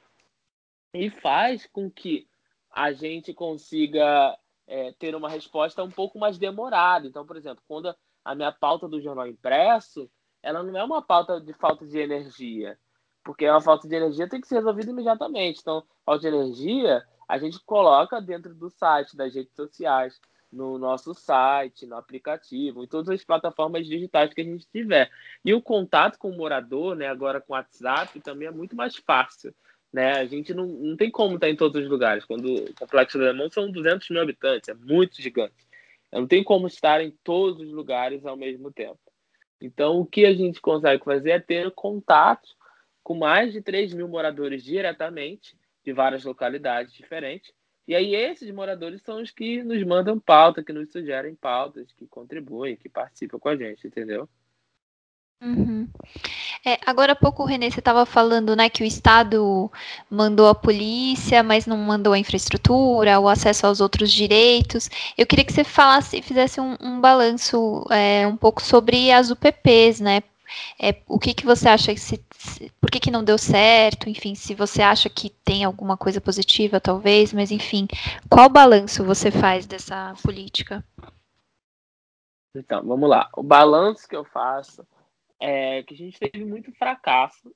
[0.94, 2.29] e faz com que
[2.70, 7.07] a gente consiga é, ter uma resposta um pouco mais demorada.
[7.07, 7.94] Então, por exemplo, quando
[8.25, 10.09] a minha pauta do jornal impresso,
[10.42, 12.79] ela não é uma pauta de falta de energia,
[13.25, 15.61] porque a falta de energia tem que ser resolvida imediatamente.
[15.61, 20.20] Então, falta de energia, a gente coloca dentro do site, das redes sociais,
[20.52, 25.10] no nosso site, no aplicativo, em todas as plataformas digitais que a gente tiver.
[25.44, 28.96] E o contato com o morador, né, agora com o WhatsApp, também é muito mais
[28.96, 29.54] fácil.
[29.92, 30.12] Né?
[30.12, 32.24] A gente não, não tem como estar em todos os lugares.
[32.24, 35.66] Quando o Complexo do Alemão são 200 mil habitantes, é muito gigante.
[36.12, 38.98] Eu não tem como estar em todos os lugares ao mesmo tempo.
[39.60, 42.48] Então, o que a gente consegue fazer é ter contato
[43.02, 47.52] com mais de 3 mil moradores diretamente, de várias localidades diferentes.
[47.90, 52.07] E aí, esses moradores são os que nos mandam pauta, que nos sugerem pautas, que
[52.07, 54.29] contribuem, que participam com a gente, entendeu?
[55.42, 55.88] Uhum.
[56.64, 59.68] É, agora há pouco, Renê, você estava falando né, que o Estado
[60.09, 64.88] mandou a polícia, mas não mandou a infraestrutura, o acesso aos outros direitos.
[65.18, 69.98] Eu queria que você falasse, fizesse um, um balanço é, um pouco sobre as UPPs,
[69.98, 70.22] né?
[70.80, 74.08] É, o que, que você acha se, se, por que, que não deu certo?
[74.08, 77.86] Enfim, se você acha que tem alguma coisa positiva, talvez, mas enfim,
[78.28, 80.84] qual balanço você faz dessa política?
[82.54, 83.30] Então, vamos lá.
[83.36, 84.86] O balanço que eu faço
[85.38, 87.54] é que a gente teve muito fracasso,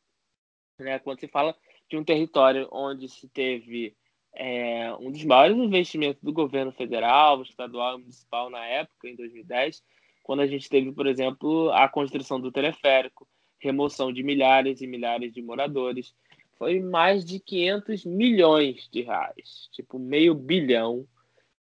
[0.78, 0.98] né?
[0.98, 1.54] Quando se fala
[1.88, 3.96] de um território onde se teve
[4.34, 9.82] é, um dos maiores investimentos do governo federal, estadual e municipal na época, em 2010,
[10.24, 13.28] quando a gente teve, por exemplo, a construção do teleférico,
[13.60, 16.14] remoção de milhares e milhares de moradores,
[16.58, 21.06] foi mais de 500 milhões de reais, tipo meio bilhão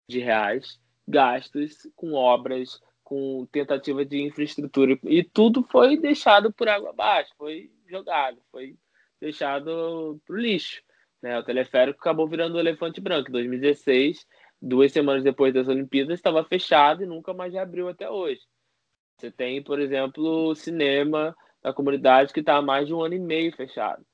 [0.06, 6.90] de reais gastos com obras com tentativa de infraestrutura e tudo foi deixado por água
[6.90, 8.76] abaixo, foi jogado, foi
[9.18, 10.82] deixado para o lixo.
[11.22, 11.38] Né?
[11.38, 13.30] O teleférico acabou virando o elefante branco.
[13.30, 14.26] Em 2016,
[14.60, 18.42] duas semanas depois das Olimpíadas, estava fechado e nunca mais abriu até hoje.
[19.18, 23.14] Você tem, por exemplo, o cinema da comunidade que está há mais de um ano
[23.14, 24.04] e meio fechado.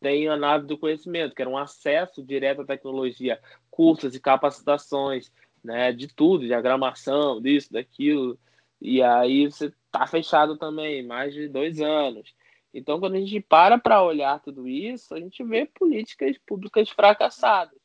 [0.00, 3.40] Tem a nave do conhecimento, que era um acesso direto à tecnologia,
[3.70, 8.38] cursos e capacitações né, de tudo, diagramação, disso, daquilo.
[8.80, 12.34] E aí você tá fechado também, mais de dois anos.
[12.74, 17.78] Então, quando a gente para para olhar tudo isso, a gente vê políticas públicas fracassadas,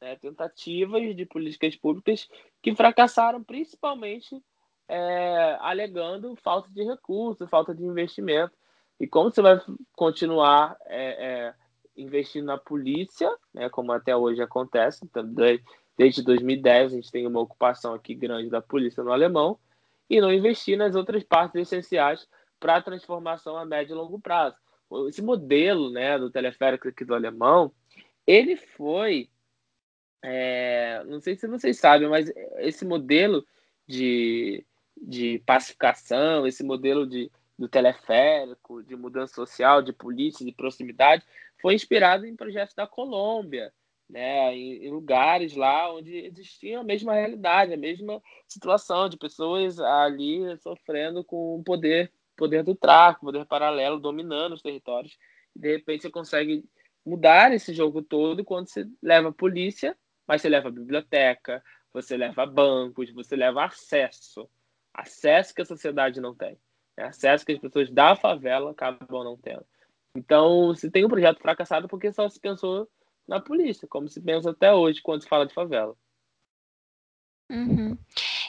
[0.00, 0.16] né?
[0.16, 2.28] tentativas de políticas públicas
[2.62, 4.40] que fracassaram principalmente
[4.90, 8.52] é, alegando falta de recursos, falta de investimento.
[8.98, 9.60] E como você vai
[9.94, 11.54] continuar é, é,
[11.96, 15.24] investindo na polícia, né, como até hoje acontece, então,
[15.96, 19.58] Desde 2010, a gente tem uma ocupação aqui grande da polícia no alemão
[20.08, 22.26] e não investir nas outras partes essenciais
[22.58, 24.56] para a transformação a médio e longo prazo.
[25.08, 27.70] Esse modelo né, do teleférico aqui do alemão,
[28.26, 29.28] ele foi.
[30.24, 33.44] É, não sei se vocês sabem, mas esse modelo
[33.86, 34.64] de,
[35.00, 41.24] de pacificação, esse modelo de, do teleférico, de mudança social, de polícia, de proximidade,
[41.60, 43.72] foi inspirado em projetos da Colômbia,
[44.08, 49.78] né, em, em, lugares lá onde existia a mesma realidade, a mesma situação de pessoas
[49.78, 55.16] ali sofrendo com o poder, poder do tráfico, poder paralelo dominando os territórios.
[55.54, 56.64] E de repente você consegue
[57.06, 62.16] mudar esse jogo todo quando você leva a polícia, mas você leva a biblioteca, você
[62.16, 64.48] leva bancos, você leva acesso,
[64.94, 66.58] acesso que a sociedade não tem,
[66.96, 67.04] né?
[67.04, 69.64] acesso que as pessoas da favela acabam não tendo.
[70.14, 72.88] Então, se tem um projeto fracassado porque só se pensou
[73.26, 75.96] na polícia, como se pensa até hoje quando se fala de favela.
[77.50, 77.98] Uhum.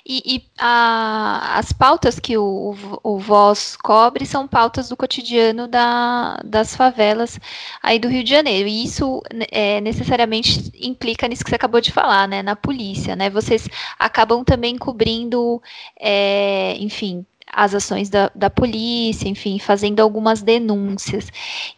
[0.06, 6.40] E, e a, as pautas que o, o Voz cobre são pautas do cotidiano da,
[6.46, 7.40] das favelas
[7.82, 8.70] aí do Rio de Janeiro.
[8.70, 12.44] E isso é, necessariamente implica nisso que você acabou de falar, né?
[12.44, 13.30] Na polícia, né?
[13.30, 15.60] Vocês acabam também cobrindo,
[16.00, 21.28] é, enfim, as ações da, da polícia, enfim, fazendo algumas denúncias.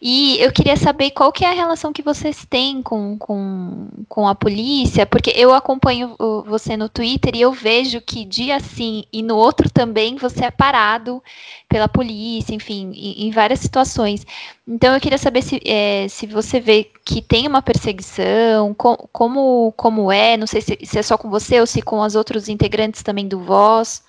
[0.00, 4.28] E eu queria saber qual que é a relação que vocês têm com, com, com
[4.28, 9.22] a polícia, porque eu acompanho você no Twitter e eu vejo que dia sim e
[9.22, 11.22] no outro também você é parado
[11.68, 14.24] pela polícia, enfim, em, em várias situações.
[14.66, 19.72] Então eu queria saber se, é, se você vê que tem uma perseguição, com, como,
[19.76, 22.48] como é, não sei se, se é só com você ou se com os outros
[22.48, 24.02] integrantes também do Voz.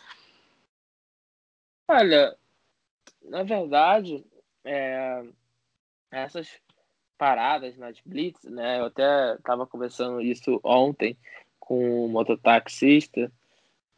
[1.87, 2.35] Olha,
[3.21, 4.25] na verdade,
[4.63, 5.23] é,
[6.11, 6.49] essas
[7.17, 8.79] paradas nas blitz, né?
[8.79, 11.17] Eu até estava conversando isso ontem
[11.59, 13.31] com um mototaxista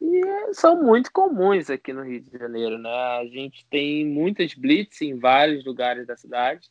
[0.00, 2.90] e são muito comuns aqui no Rio de Janeiro, né?
[2.90, 6.68] A gente tem muitas blitz em vários lugares da cidade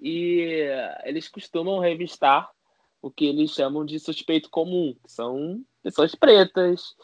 [0.00, 0.66] e
[1.04, 2.50] eles costumam revistar
[3.00, 6.94] o que eles chamam de suspeito comum, que são pessoas pretas,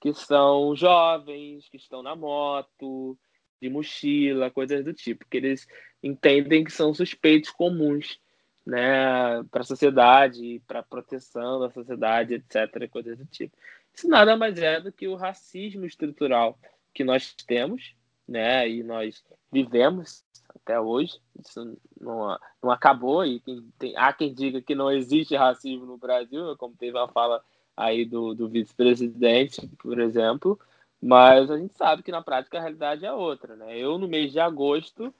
[0.00, 3.18] que são jovens, que estão na moto,
[3.60, 5.66] de mochila, coisas do tipo, que eles
[6.02, 8.20] entendem que são suspeitos comuns
[8.64, 13.56] né, para a sociedade, para a proteção da sociedade, etc., coisas do tipo.
[13.94, 16.58] Isso nada mais é do que o racismo estrutural
[16.94, 17.94] que nós temos,
[18.26, 21.18] né, e nós vivemos até hoje.
[21.40, 23.42] Isso não, não acabou, e
[23.78, 27.42] tem, há quem diga que não existe racismo no Brasil, como teve uma fala
[27.78, 30.58] aí do, do vice-presidente, por exemplo,
[31.00, 33.78] Mas a gente sabe que na prática a realidade é outra, né?
[33.78, 35.14] Eu, no mês de agosto,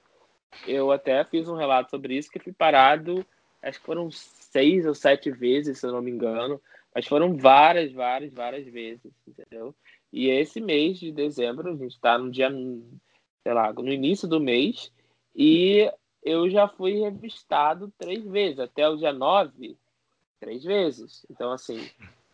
[0.67, 3.25] eu até fiz um relato sobre isso, que fui parado,
[3.63, 6.61] acho que foram seis ou sete vezes, se eu não me engano,
[6.93, 9.73] mas foram várias, várias, várias vezes, entendeu?
[10.11, 12.49] E esse mês de dezembro, a gente está no dia,
[13.43, 14.91] sei lá, no início do mês,
[15.33, 15.89] e
[16.21, 19.77] eu já fui revistado três vezes, até o dia nove,
[20.41, 21.25] três vezes.
[21.29, 21.89] Então, assim,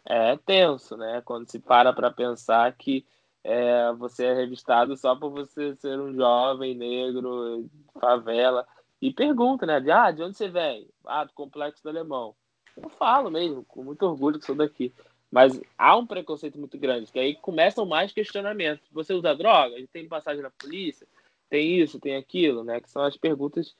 [0.06, 1.22] é tenso, né?
[1.26, 3.06] Quando se para para pensar que
[3.44, 8.68] é, você é revistado só por você ser um jovem negro, favela,
[9.02, 9.80] e pergunta, né?
[9.80, 10.88] De, ah, de onde você vem?
[11.06, 12.36] Ah, do Complexo do Alemão.
[12.76, 14.94] Eu falo mesmo, com muito orgulho que sou daqui.
[15.32, 18.88] Mas há um preconceito muito grande, que aí começam mais questionamentos.
[18.92, 19.76] Você usa droga?
[19.92, 21.08] Tem passagem na polícia?
[21.50, 22.80] Tem isso, tem aquilo, né?
[22.80, 23.76] Que são as perguntas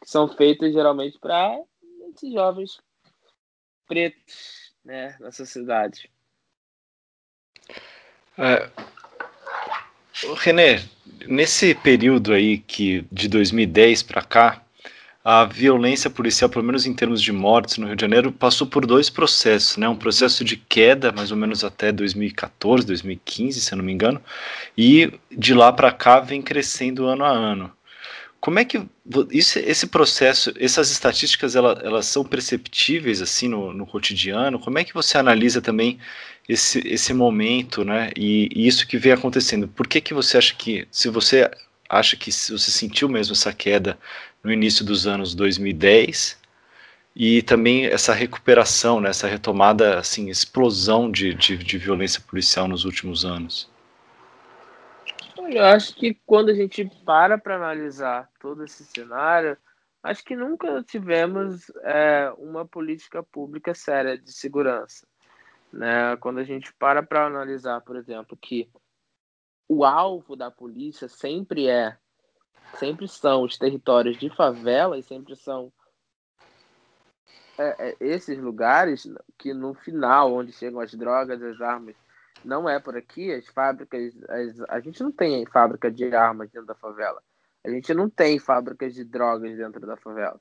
[0.00, 1.60] que são feitas geralmente para
[2.14, 2.80] esses jovens
[3.86, 6.10] pretos, né, na sociedade.
[8.38, 8.68] É,
[10.38, 10.82] René,
[11.26, 14.62] nesse período aí que de 2010 para cá,
[15.22, 18.86] a violência policial, pelo menos em termos de mortes no Rio de Janeiro, passou por
[18.86, 19.86] dois processos, né?
[19.86, 24.20] Um processo de queda, mais ou menos até 2014, 2015, se eu não me engano,
[24.76, 27.70] e de lá para cá vem crescendo ano a ano.
[28.40, 28.80] Como é que
[29.30, 34.58] isso, esse processo, essas estatísticas, elas, são perceptíveis assim no, no, cotidiano?
[34.58, 35.98] Como é que você analisa também
[36.48, 38.10] esse, esse momento, né?
[38.16, 39.68] E, e, isso que vem acontecendo?
[39.68, 41.50] Por que que você acha que, se você
[41.88, 43.98] acha que você sentiu mesmo essa queda
[44.42, 46.38] no início dos anos 2010
[47.14, 52.84] e também essa recuperação, né, essa retomada, assim, explosão de, de, de violência policial nos
[52.84, 53.68] últimos anos?
[55.50, 59.56] Eu acho que quando a gente para para analisar todo esse cenário,
[60.02, 65.06] acho que nunca tivemos é, uma política pública séria de segurança.
[65.72, 66.16] Né?
[66.16, 68.70] Quando a gente para para analisar, por exemplo, que
[69.68, 71.96] o alvo da polícia sempre é,
[72.74, 75.72] sempre são os territórios de favela e sempre são
[77.58, 81.94] é, é, esses lugares que no final, onde chegam as drogas, as armas
[82.44, 86.66] não é por aqui, as fábricas, as, a gente não tem fábrica de armas dentro
[86.66, 87.22] da favela.
[87.64, 90.40] A gente não tem fábricas de drogas dentro da favela.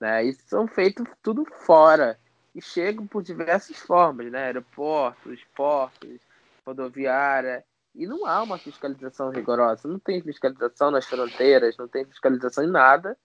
[0.00, 0.24] Né?
[0.24, 2.18] Isso são feitos tudo fora
[2.54, 4.44] e chegam por diversas formas, né?
[4.46, 6.20] Aeroportos, portos,
[6.64, 7.64] rodoviária.
[7.94, 9.88] E não há uma fiscalização rigorosa.
[9.88, 13.16] Não tem fiscalização nas fronteiras, não tem fiscalização em nada.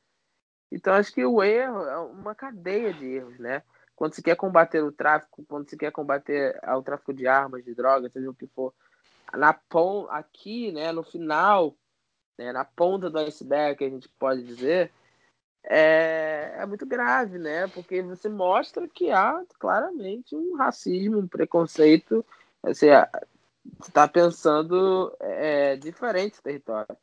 [0.71, 3.63] Então acho que o erro é uma cadeia de erros, né?
[3.99, 7.75] Quando se quer combater o tráfico, quando se quer combater o tráfico de armas, de
[7.75, 8.73] drogas, seja o que for,
[9.33, 11.75] na pon aqui, né, no final,
[12.37, 14.89] né, na ponta do iceberg, a gente pode dizer,
[15.65, 17.67] é, é muito grave, né?
[17.67, 22.25] Porque você mostra que há claramente um racismo, um preconceito.
[22.63, 22.91] Você
[23.85, 26.95] está pensando é, diferente o território.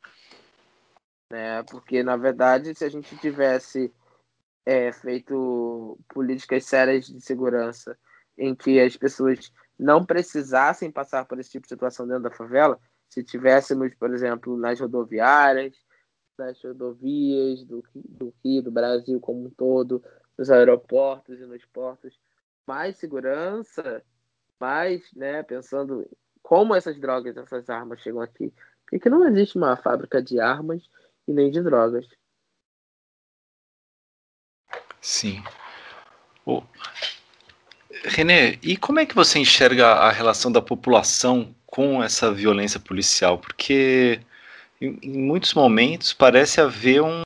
[1.29, 1.61] Né?
[1.61, 3.93] Porque, na verdade, se a gente tivesse
[4.67, 7.97] é, feito políticas sérias de segurança
[8.37, 9.49] em que as pessoas
[9.79, 12.77] não precisassem passar por esse tipo de situação dentro da favela,
[13.07, 15.73] se tivéssemos, por exemplo, nas rodoviárias,
[16.37, 20.03] nas rodovias do, do Rio, do Brasil como um todo,
[20.37, 22.19] nos aeroportos e nos portos,
[22.67, 24.03] mais segurança,
[24.59, 26.05] mais, né, pensando
[26.43, 28.53] como essas drogas, essas armas chegam aqui.
[28.89, 30.83] Porque não existe uma fábrica de armas
[31.25, 32.05] e nem de drogas.
[35.01, 35.43] Sim.
[36.45, 36.63] Oh.
[38.05, 43.37] René, e como é que você enxerga a relação da população com essa violência policial?
[43.37, 44.19] Porque
[44.81, 47.21] em, em muitos momentos parece haver um,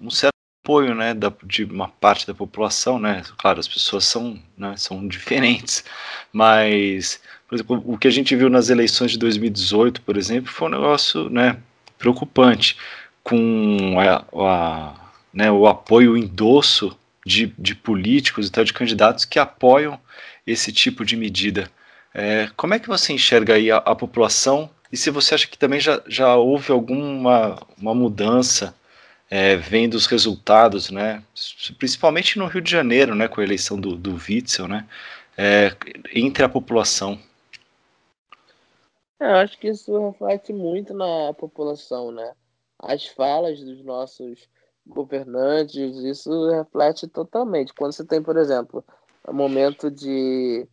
[0.00, 3.22] um certo apoio né, da, de uma parte da população, né?
[3.36, 5.84] Claro, as pessoas são, né, são diferentes,
[6.32, 10.68] mas, por exemplo, o que a gente viu nas eleições de 2018, por exemplo, foi
[10.68, 11.58] um negócio né,
[11.98, 12.76] preocupante,
[13.24, 15.01] com a, a
[15.32, 19.98] né, o apoio, o endosso de, de políticos e tal, de candidatos que apoiam
[20.46, 21.70] esse tipo de medida.
[22.14, 25.56] É, como é que você enxerga aí a, a, população e se você acha que
[25.56, 28.74] também já, já houve alguma uma mudança
[29.30, 31.22] é, vendo os resultados, né,
[31.78, 34.86] principalmente no Rio de Janeiro, né, com a eleição do, do Witzel, né,
[35.38, 35.74] é,
[36.14, 37.18] entre a população?
[39.18, 42.32] É, eu acho que isso reflete muito na população, né?
[42.78, 44.48] As falas dos nossos
[44.86, 47.72] governantes, isso reflete totalmente.
[47.74, 48.84] Quando você tem, por exemplo,
[49.26, 50.66] o momento de,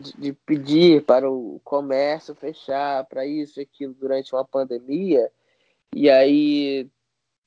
[0.00, 5.30] de, de pedir para o comércio fechar, para isso e aquilo durante uma pandemia,
[5.94, 6.90] e aí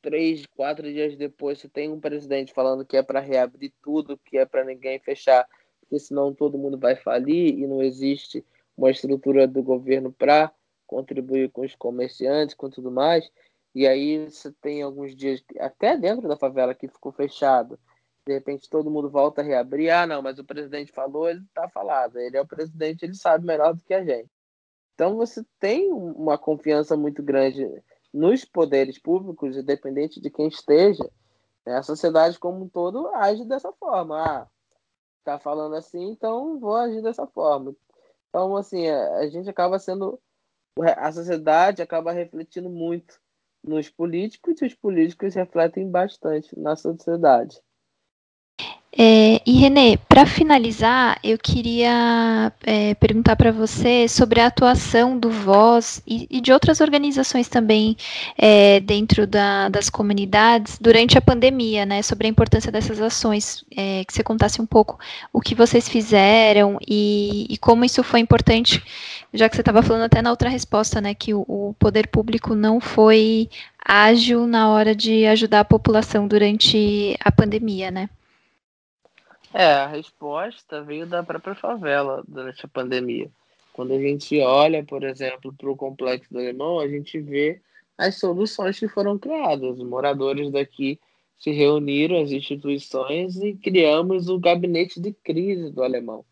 [0.01, 4.37] três, quatro dias depois você tem um presidente falando que é para reabrir tudo, que
[4.37, 5.45] é para ninguém fechar,
[5.81, 8.45] porque senão todo mundo vai falir e não existe
[8.77, 10.51] uma estrutura do governo para
[10.85, 13.29] contribuir com os comerciantes, com tudo mais.
[13.77, 17.79] E aí você tem alguns dias, até dentro da favela que ficou fechado,
[18.25, 19.91] de repente todo mundo volta a reabrir.
[19.91, 22.17] Ah, não, mas o presidente falou, ele está falado.
[22.17, 24.31] Ele é o presidente, ele sabe melhor do que a gente.
[24.95, 27.69] Então você tem uma confiança muito grande
[28.11, 31.07] nos poderes públicos, independente de quem esteja.
[31.63, 31.77] Né?
[31.77, 34.19] A sociedade como um todo age dessa forma.
[34.19, 34.47] Ah,
[35.23, 37.75] tá falando assim, então vou agir dessa forma.
[38.29, 40.19] Então, assim, a gente acaba sendo.
[40.97, 43.19] A sociedade acaba refletindo muito
[43.67, 47.59] nos políticos e os políticos refletem bastante na sociedade.
[48.99, 55.29] É, e Renê, para finalizar, eu queria é, perguntar para você sobre a atuação do
[55.29, 57.95] Voz e, e de outras organizações também
[58.35, 62.01] é, dentro da, das comunidades durante a pandemia, né?
[62.01, 64.97] Sobre a importância dessas ações, é, que você contasse um pouco
[65.31, 68.83] o que vocês fizeram e, e como isso foi importante,
[69.31, 71.13] já que você estava falando até na outra resposta, né?
[71.13, 73.47] Que o, o poder público não foi
[73.85, 78.09] ágil na hora de ajudar a população durante a pandemia, né?
[79.53, 83.31] É, a resposta veio da própria favela durante a pandemia.
[83.73, 87.61] Quando a gente olha, por exemplo, para o complexo do Alemão, a gente vê
[87.97, 89.77] as soluções que foram criadas.
[89.77, 90.99] Os moradores daqui
[91.37, 96.25] se reuniram, as instituições, e criamos o gabinete de crise do Alemão,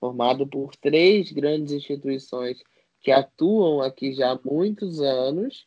[0.00, 2.62] formado por três grandes instituições
[3.00, 5.66] que atuam aqui já há muitos anos,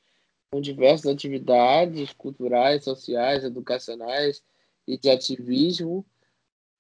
[0.50, 4.42] com diversas atividades culturais, sociais, educacionais
[4.88, 6.06] e de ativismo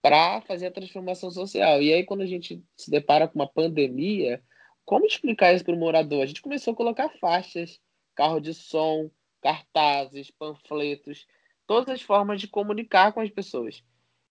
[0.07, 1.81] para fazer a transformação social.
[1.81, 4.41] E aí, quando a gente se depara com uma pandemia,
[4.85, 6.23] como explicar isso para o morador?
[6.23, 7.77] A gente começou a colocar faixas,
[8.15, 11.27] carro de som, cartazes, panfletos,
[11.67, 13.83] todas as formas de comunicar com as pessoas.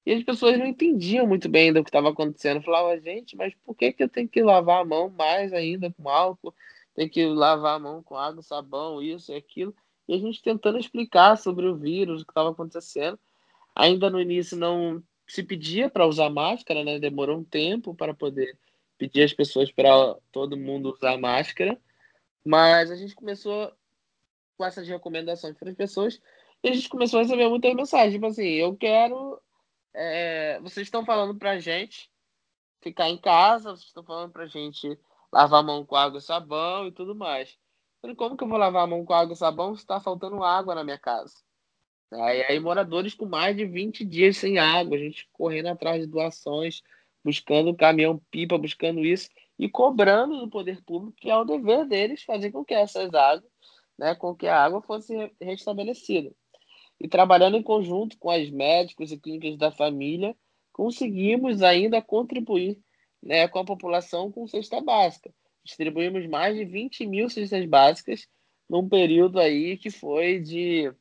[0.07, 2.63] E as pessoas não entendiam muito bem do que estava acontecendo.
[2.63, 6.09] Falavam, gente, mas por que, que eu tenho que lavar a mão mais ainda com
[6.09, 6.55] álcool?
[6.95, 9.75] Tem que lavar a mão com água, sabão, isso e aquilo.
[10.09, 13.19] E a gente tentando explicar sobre o vírus, o que estava acontecendo.
[13.75, 16.99] Ainda no início não se pedia para usar máscara, né?
[16.99, 18.59] Demorou um tempo para poder
[18.99, 21.79] pedir às pessoas para todo mundo usar máscara,
[22.45, 23.73] mas a gente começou
[24.57, 26.21] com essas recomendações para as pessoas
[26.63, 29.41] e a gente começou a receber muitas mensagens, tipo assim, eu quero,
[29.95, 32.11] é, vocês estão falando para gente
[32.81, 34.99] ficar em casa, vocês estão falando para gente
[35.33, 37.59] lavar a mão com água e sabão e tudo mais.
[38.17, 40.75] Como que eu vou lavar a mão com água e sabão se está faltando água
[40.75, 41.35] na minha casa?
[42.13, 46.07] Aí, aí, moradores com mais de 20 dias sem água, a gente correndo atrás de
[46.07, 46.83] doações,
[47.25, 49.29] buscando caminhão-pipa, buscando isso
[49.59, 53.51] e cobrando do poder público que é o dever deles fazer com que essas águas,
[53.99, 56.33] né, com que a água fosse restabelecida.
[57.01, 60.37] E trabalhando em conjunto com as médicos e clínicas da família,
[60.73, 62.79] conseguimos ainda contribuir
[63.23, 65.35] né, com a população com cesta básica.
[65.65, 68.29] Distribuímos mais de 20 mil cestas básicas
[68.69, 70.93] num período aí que foi de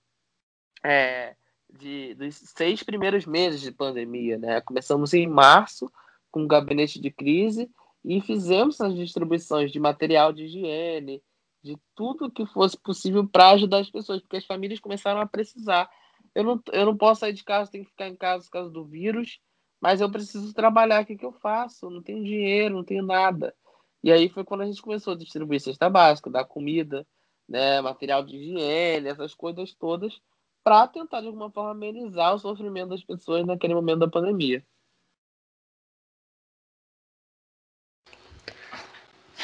[0.85, 1.35] é,
[1.69, 4.37] de, dos seis primeiros meses de pandemia.
[4.37, 4.61] Né?
[4.61, 5.91] Começamos em março
[6.31, 7.69] com o gabinete de crise
[8.03, 11.23] e fizemos as distribuições de material de higiene,
[11.63, 15.89] de tudo que fosse possível para ajudar as pessoas, porque as famílias começaram a precisar.
[16.35, 18.69] Eu não, eu não posso sair de casa, tenho que ficar em casa por causa
[18.69, 19.39] do vírus,
[19.81, 21.01] mas eu preciso trabalhar.
[21.01, 21.89] O que, que eu faço?
[21.89, 23.55] Não tenho dinheiro, não tenho nada.
[24.03, 27.07] E aí foi quando a gente começou a distribuir cesta básica, dar comida,
[27.49, 30.21] né, material de higiene, essas coisas todas,
[30.65, 34.65] para tentar de alguma forma amenizar o sofrimento das pessoas naquele momento da pandemia.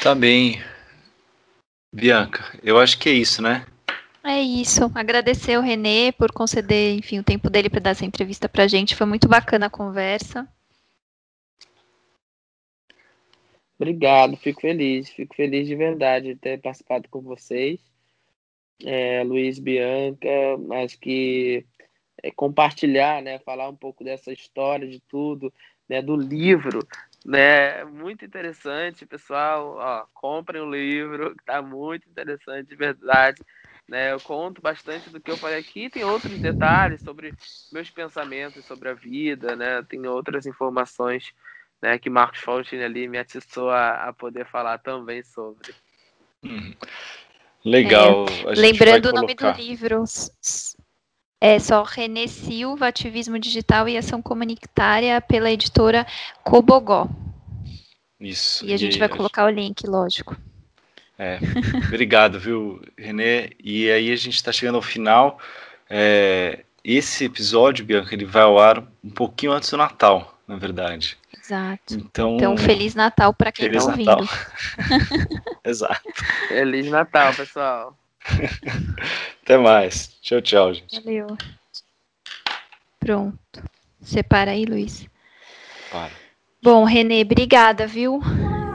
[0.02, 0.56] Tá bem.
[1.94, 3.64] Bianca, eu acho que é isso, né?
[4.24, 4.90] É isso.
[4.96, 8.68] Agradecer o Renê por conceder, enfim, o tempo dele para dar essa entrevista para a
[8.68, 8.96] gente.
[8.96, 10.48] Foi muito bacana a conversa.
[13.78, 17.91] Obrigado, fico feliz, fico feliz de verdade de ter participado com vocês
[18.84, 20.28] é, Luiz Bianca,
[20.84, 21.66] acho que
[22.22, 25.52] é, compartilhar, né, falar um pouco dessa história de tudo,
[25.88, 26.86] né, do livro,
[27.24, 33.38] né, muito interessante, pessoal, ó, comprem o livro, tá muito interessante, de verdade,
[33.88, 37.34] né, eu conto bastante do que eu falei aqui, tem outros detalhes sobre
[37.70, 41.32] meus pensamentos sobre a vida, né, tem outras informações,
[41.80, 45.74] né, que Marcos Faustini ali me atiçou a, a poder falar também sobre.
[46.44, 46.74] Uhum.
[47.64, 48.26] Legal.
[48.46, 50.04] É, lembrando o nome do livro.
[51.40, 56.06] É só René Silva, Ativismo Digital e Ação Comunitária, pela editora
[56.44, 57.08] Cobogó.
[58.20, 58.64] Isso.
[58.64, 60.36] E a gente e vai colocar o link, lógico.
[61.18, 61.38] É,
[61.86, 63.50] obrigado, viu, Renê?
[63.62, 65.38] E aí a gente está chegando ao final.
[65.90, 71.18] É, esse episódio, Bianca, ele vai ao ar um pouquinho antes do Natal, na verdade.
[71.42, 71.94] Exato.
[71.94, 74.18] Então, Então, Feliz Natal para quem Feliz tá Natal.
[74.20, 74.30] ouvindo.
[75.64, 76.00] Exato.
[76.48, 77.98] Feliz Natal, pessoal.
[79.42, 80.16] Até mais.
[80.22, 81.00] Tchau, tchau, gente.
[81.00, 81.36] Valeu.
[83.00, 83.62] Pronto.
[84.00, 85.08] Separa aí, Luiz.
[85.90, 86.12] Para.
[86.62, 88.20] Bom, Renê, obrigada, viu?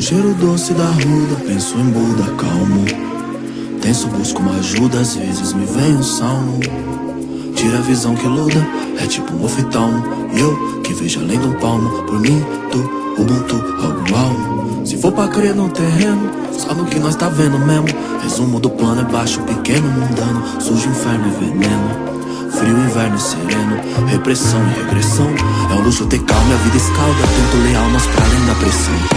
[0.00, 2.86] Com cheiro doce da ruda, penso em Buda, calmo.
[3.82, 6.58] Tenso, busco uma ajuda, às vezes me vem um salmo.
[7.54, 8.66] Tira a visão que luda,
[8.98, 10.02] é tipo um oftalmo.
[10.32, 12.42] E eu que vejo além do palmo, por mim,
[12.72, 12.78] tu,
[13.20, 14.86] Ubuntu, algo almo.
[14.86, 17.88] Se for pra crer no terreno, só no que nós tá vendo mesmo.
[18.22, 20.42] Resumo do plano é baixo, pequeno, mundano.
[20.62, 22.50] Sujo, inferno e veneno.
[22.52, 25.28] Frio, inverno e sereno, repressão e regressão.
[25.70, 27.20] É um luxo ter calma, a vida escalda.
[27.20, 29.09] Tento leal, nós pra além da pressão.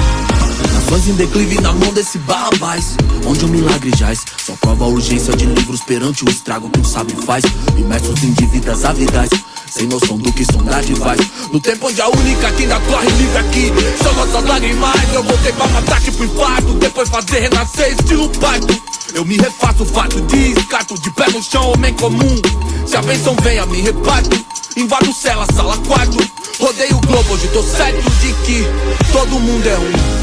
[0.83, 5.33] Nações em declive na mão desse barrabás Onde o milagre jaz Só prova a urgência
[5.35, 7.45] de livros perante o estrago que um sábio faz.
[7.77, 9.29] Imersos em dívidas avidais
[9.67, 11.19] sem noção do que sondade faz
[11.51, 13.71] No tempo onde a única que ainda corre livre aqui
[14.03, 15.13] São nossas lágrimas.
[15.13, 18.79] Eu voltei pra matar tipo infarto Depois fazer renascer estilo pacto
[19.15, 22.41] Eu me refaço, fato descarto De pé no chão, homem comum.
[22.85, 24.45] Se a bênção vem, a me reparto
[24.77, 26.17] Invado cela, sala, quarto.
[26.59, 28.63] Rodeio o globo, hoje tô certo de que
[29.11, 30.22] Todo mundo é um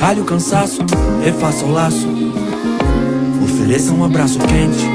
[0.00, 0.78] Calhe o cansaço,
[1.22, 2.08] refaça o laço.
[3.44, 4.86] Ofereça um abraço quente.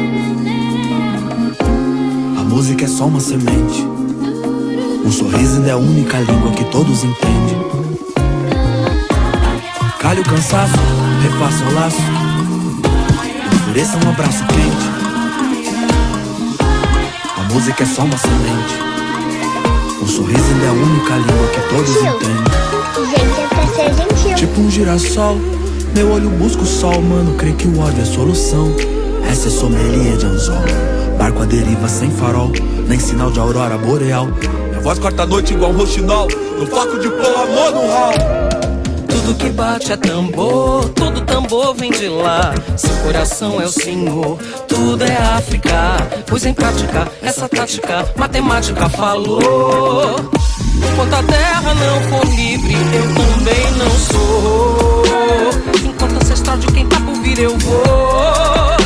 [2.39, 3.85] A música é só uma semente.
[5.05, 7.55] Um sorriso ainda é a única língua que todos entendem.
[9.99, 10.73] Calhe o cansaço,
[11.21, 12.01] refaça o laço.
[13.61, 14.89] Ofereça um abraço quente.
[17.37, 18.73] A música é só uma semente.
[20.01, 22.64] Um sorriso ainda é a única língua que todos entendem
[23.93, 24.35] gentil.
[24.35, 25.37] Tipo um girassol,
[25.93, 28.75] meu olho busca o sol, mano, creio que o ódio é solução.
[29.29, 30.55] Essa é sommelier de anzol,
[31.17, 32.51] barco à deriva sem farol,
[32.87, 34.27] nem sinal de aurora boreal.
[34.69, 36.27] Minha voz corta a noite igual um roxinol,
[36.59, 38.13] no foco de pôr amor no hall.
[39.07, 42.53] Tudo que bate é tambor, todo tambor vem de lá.
[42.77, 45.97] Seu coração é o Senhor, tudo é África.
[46.27, 50.29] Pois em prática, essa tática, matemática falou.
[50.77, 55.03] Enquanto a terra não for livre, eu também não sou.
[55.83, 58.77] Enquanto ancestral de quem tá por vir, eu vou.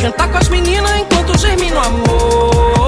[0.00, 2.79] Cantar com as meninas enquanto germina o amor.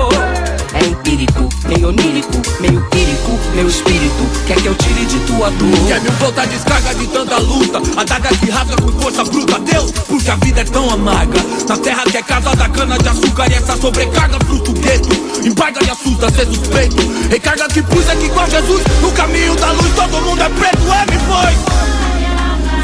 [1.73, 5.89] É meio onírico, meio pírico, meu espírito quer que eu tire de tua dor.
[5.89, 9.59] Quer mil volta a descarga de tanta luta, a daga que rasga com força bruta.
[9.59, 11.41] Deus, porque a vida é tão amarga.
[11.67, 15.09] Na terra que é casa da cana de açúcar e essa sobrecarga fruto gueto.
[15.43, 16.97] Embarga e assusta ser suspeito.
[17.31, 20.93] Recarga que pus é que igual Jesus, no caminho da luz todo mundo é preto,
[20.93, 21.53] é me foi.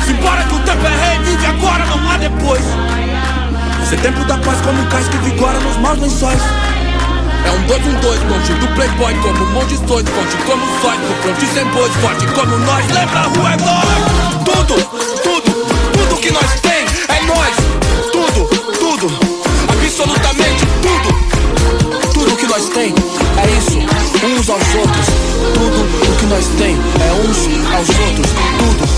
[0.07, 2.63] Se que o tempo é rei, vive agora, não há depois.
[3.87, 6.41] Ser tempo da paz como um cais que vigora nos maus lençóis.
[7.45, 10.63] É um dois, um dois, longe do playboy Como um monte de dois, forte como
[10.81, 12.87] sóis No front sem bois, forte como nós.
[12.87, 13.89] Lembra, a rua é nós.
[14.45, 14.75] Tudo,
[15.23, 15.51] tudo,
[15.93, 17.55] tudo que nós tem É nós,
[18.13, 19.39] tudo, tudo
[19.99, 21.09] Absolutamente tudo.
[22.13, 22.95] Tudo que nós tem
[23.37, 23.79] é isso
[24.25, 25.07] Uns aos outros.
[25.55, 25.81] Tudo
[26.13, 27.39] o que nós tem é uns
[27.75, 28.31] aos outros.
[28.59, 28.89] Tudo.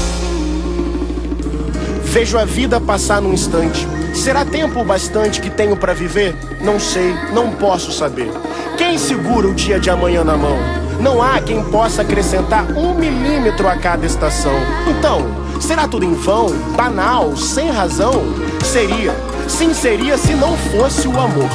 [2.04, 3.86] Vejo a vida passar num instante.
[4.14, 6.36] Será tempo bastante que tenho pra viver?
[6.60, 8.30] Não sei, não posso saber.
[8.76, 10.58] Quem segura o dia de amanhã na mão?
[11.00, 14.52] Não há quem possa acrescentar um milímetro a cada estação.
[14.86, 15.26] Então,
[15.60, 18.22] será tudo em vão, banal, sem razão?
[18.62, 19.14] Seria,
[19.48, 21.48] sim seria se não fosse o amor.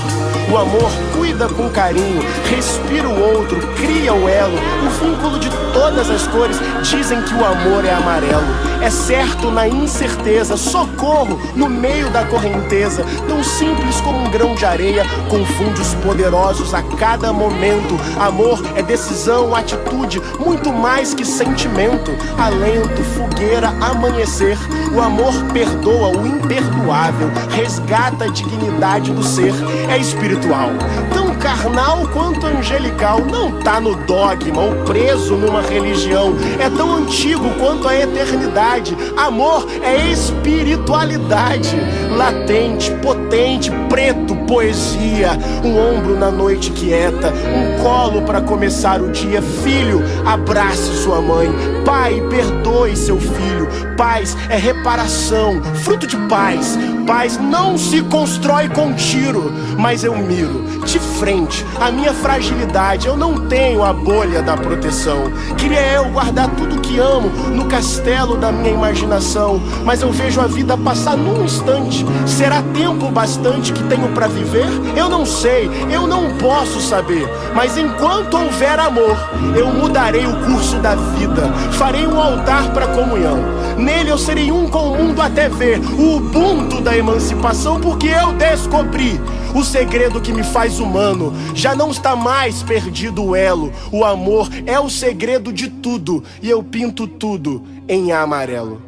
[0.51, 6.09] O amor cuida com carinho, respira o outro, cria o elo, o vínculo de todas
[6.09, 6.57] as cores.
[6.83, 8.45] Dizem que o amor é amarelo.
[8.81, 13.03] É certo na incerteza, socorro no meio da correnteza.
[13.27, 17.97] Tão simples como um grão de areia, confunde os poderosos a cada momento.
[18.19, 22.11] Amor é decisão, atitude, muito mais que sentimento.
[22.37, 24.57] Alento, fogueira, amanhecer.
[24.93, 29.53] O amor perdoa o imperdoável, resgata a dignidade do ser.
[29.89, 30.69] É espiritual,
[31.13, 33.19] tão carnal quanto angelical.
[33.19, 36.33] Não tá no dogma ou preso numa religião.
[36.59, 38.97] É tão antigo quanto a eternidade.
[39.15, 41.69] Amor é espiritualidade.
[42.17, 45.37] Latente, potente, preto, poesia.
[45.63, 47.31] Um ombro na noite quieta.
[47.31, 49.39] Um colo para começar o dia.
[49.39, 51.47] Filho, abrace sua mãe.
[51.85, 53.67] Pai, perdoe seu filho.
[53.95, 56.75] Paz é reparação, fruto de paz.
[57.05, 63.07] Paz não se constrói com tiro, mas eu miro de frente a minha fragilidade.
[63.07, 65.31] Eu não tenho a bolha da proteção.
[65.55, 70.47] Queria eu guardar tudo que amo no castelo da minha imaginação, mas eu vejo a
[70.47, 72.05] vida passar num instante.
[72.25, 74.67] Será tempo bastante que tenho para viver?
[74.95, 77.27] Eu não sei, eu não posso saber.
[77.53, 79.17] Mas enquanto houver amor,
[79.55, 81.51] eu mudarei o curso da vida.
[81.73, 83.39] Farei um altar para comunhão.
[83.77, 89.19] Nele eu serei um com o mundo até ver o ubuntu emancipação, porque eu descobri
[89.53, 91.33] o segredo que me faz humano.
[91.53, 93.71] Já não está mais perdido o elo.
[93.91, 98.84] O amor é o segredo de tudo e eu pinto tudo em amarelo.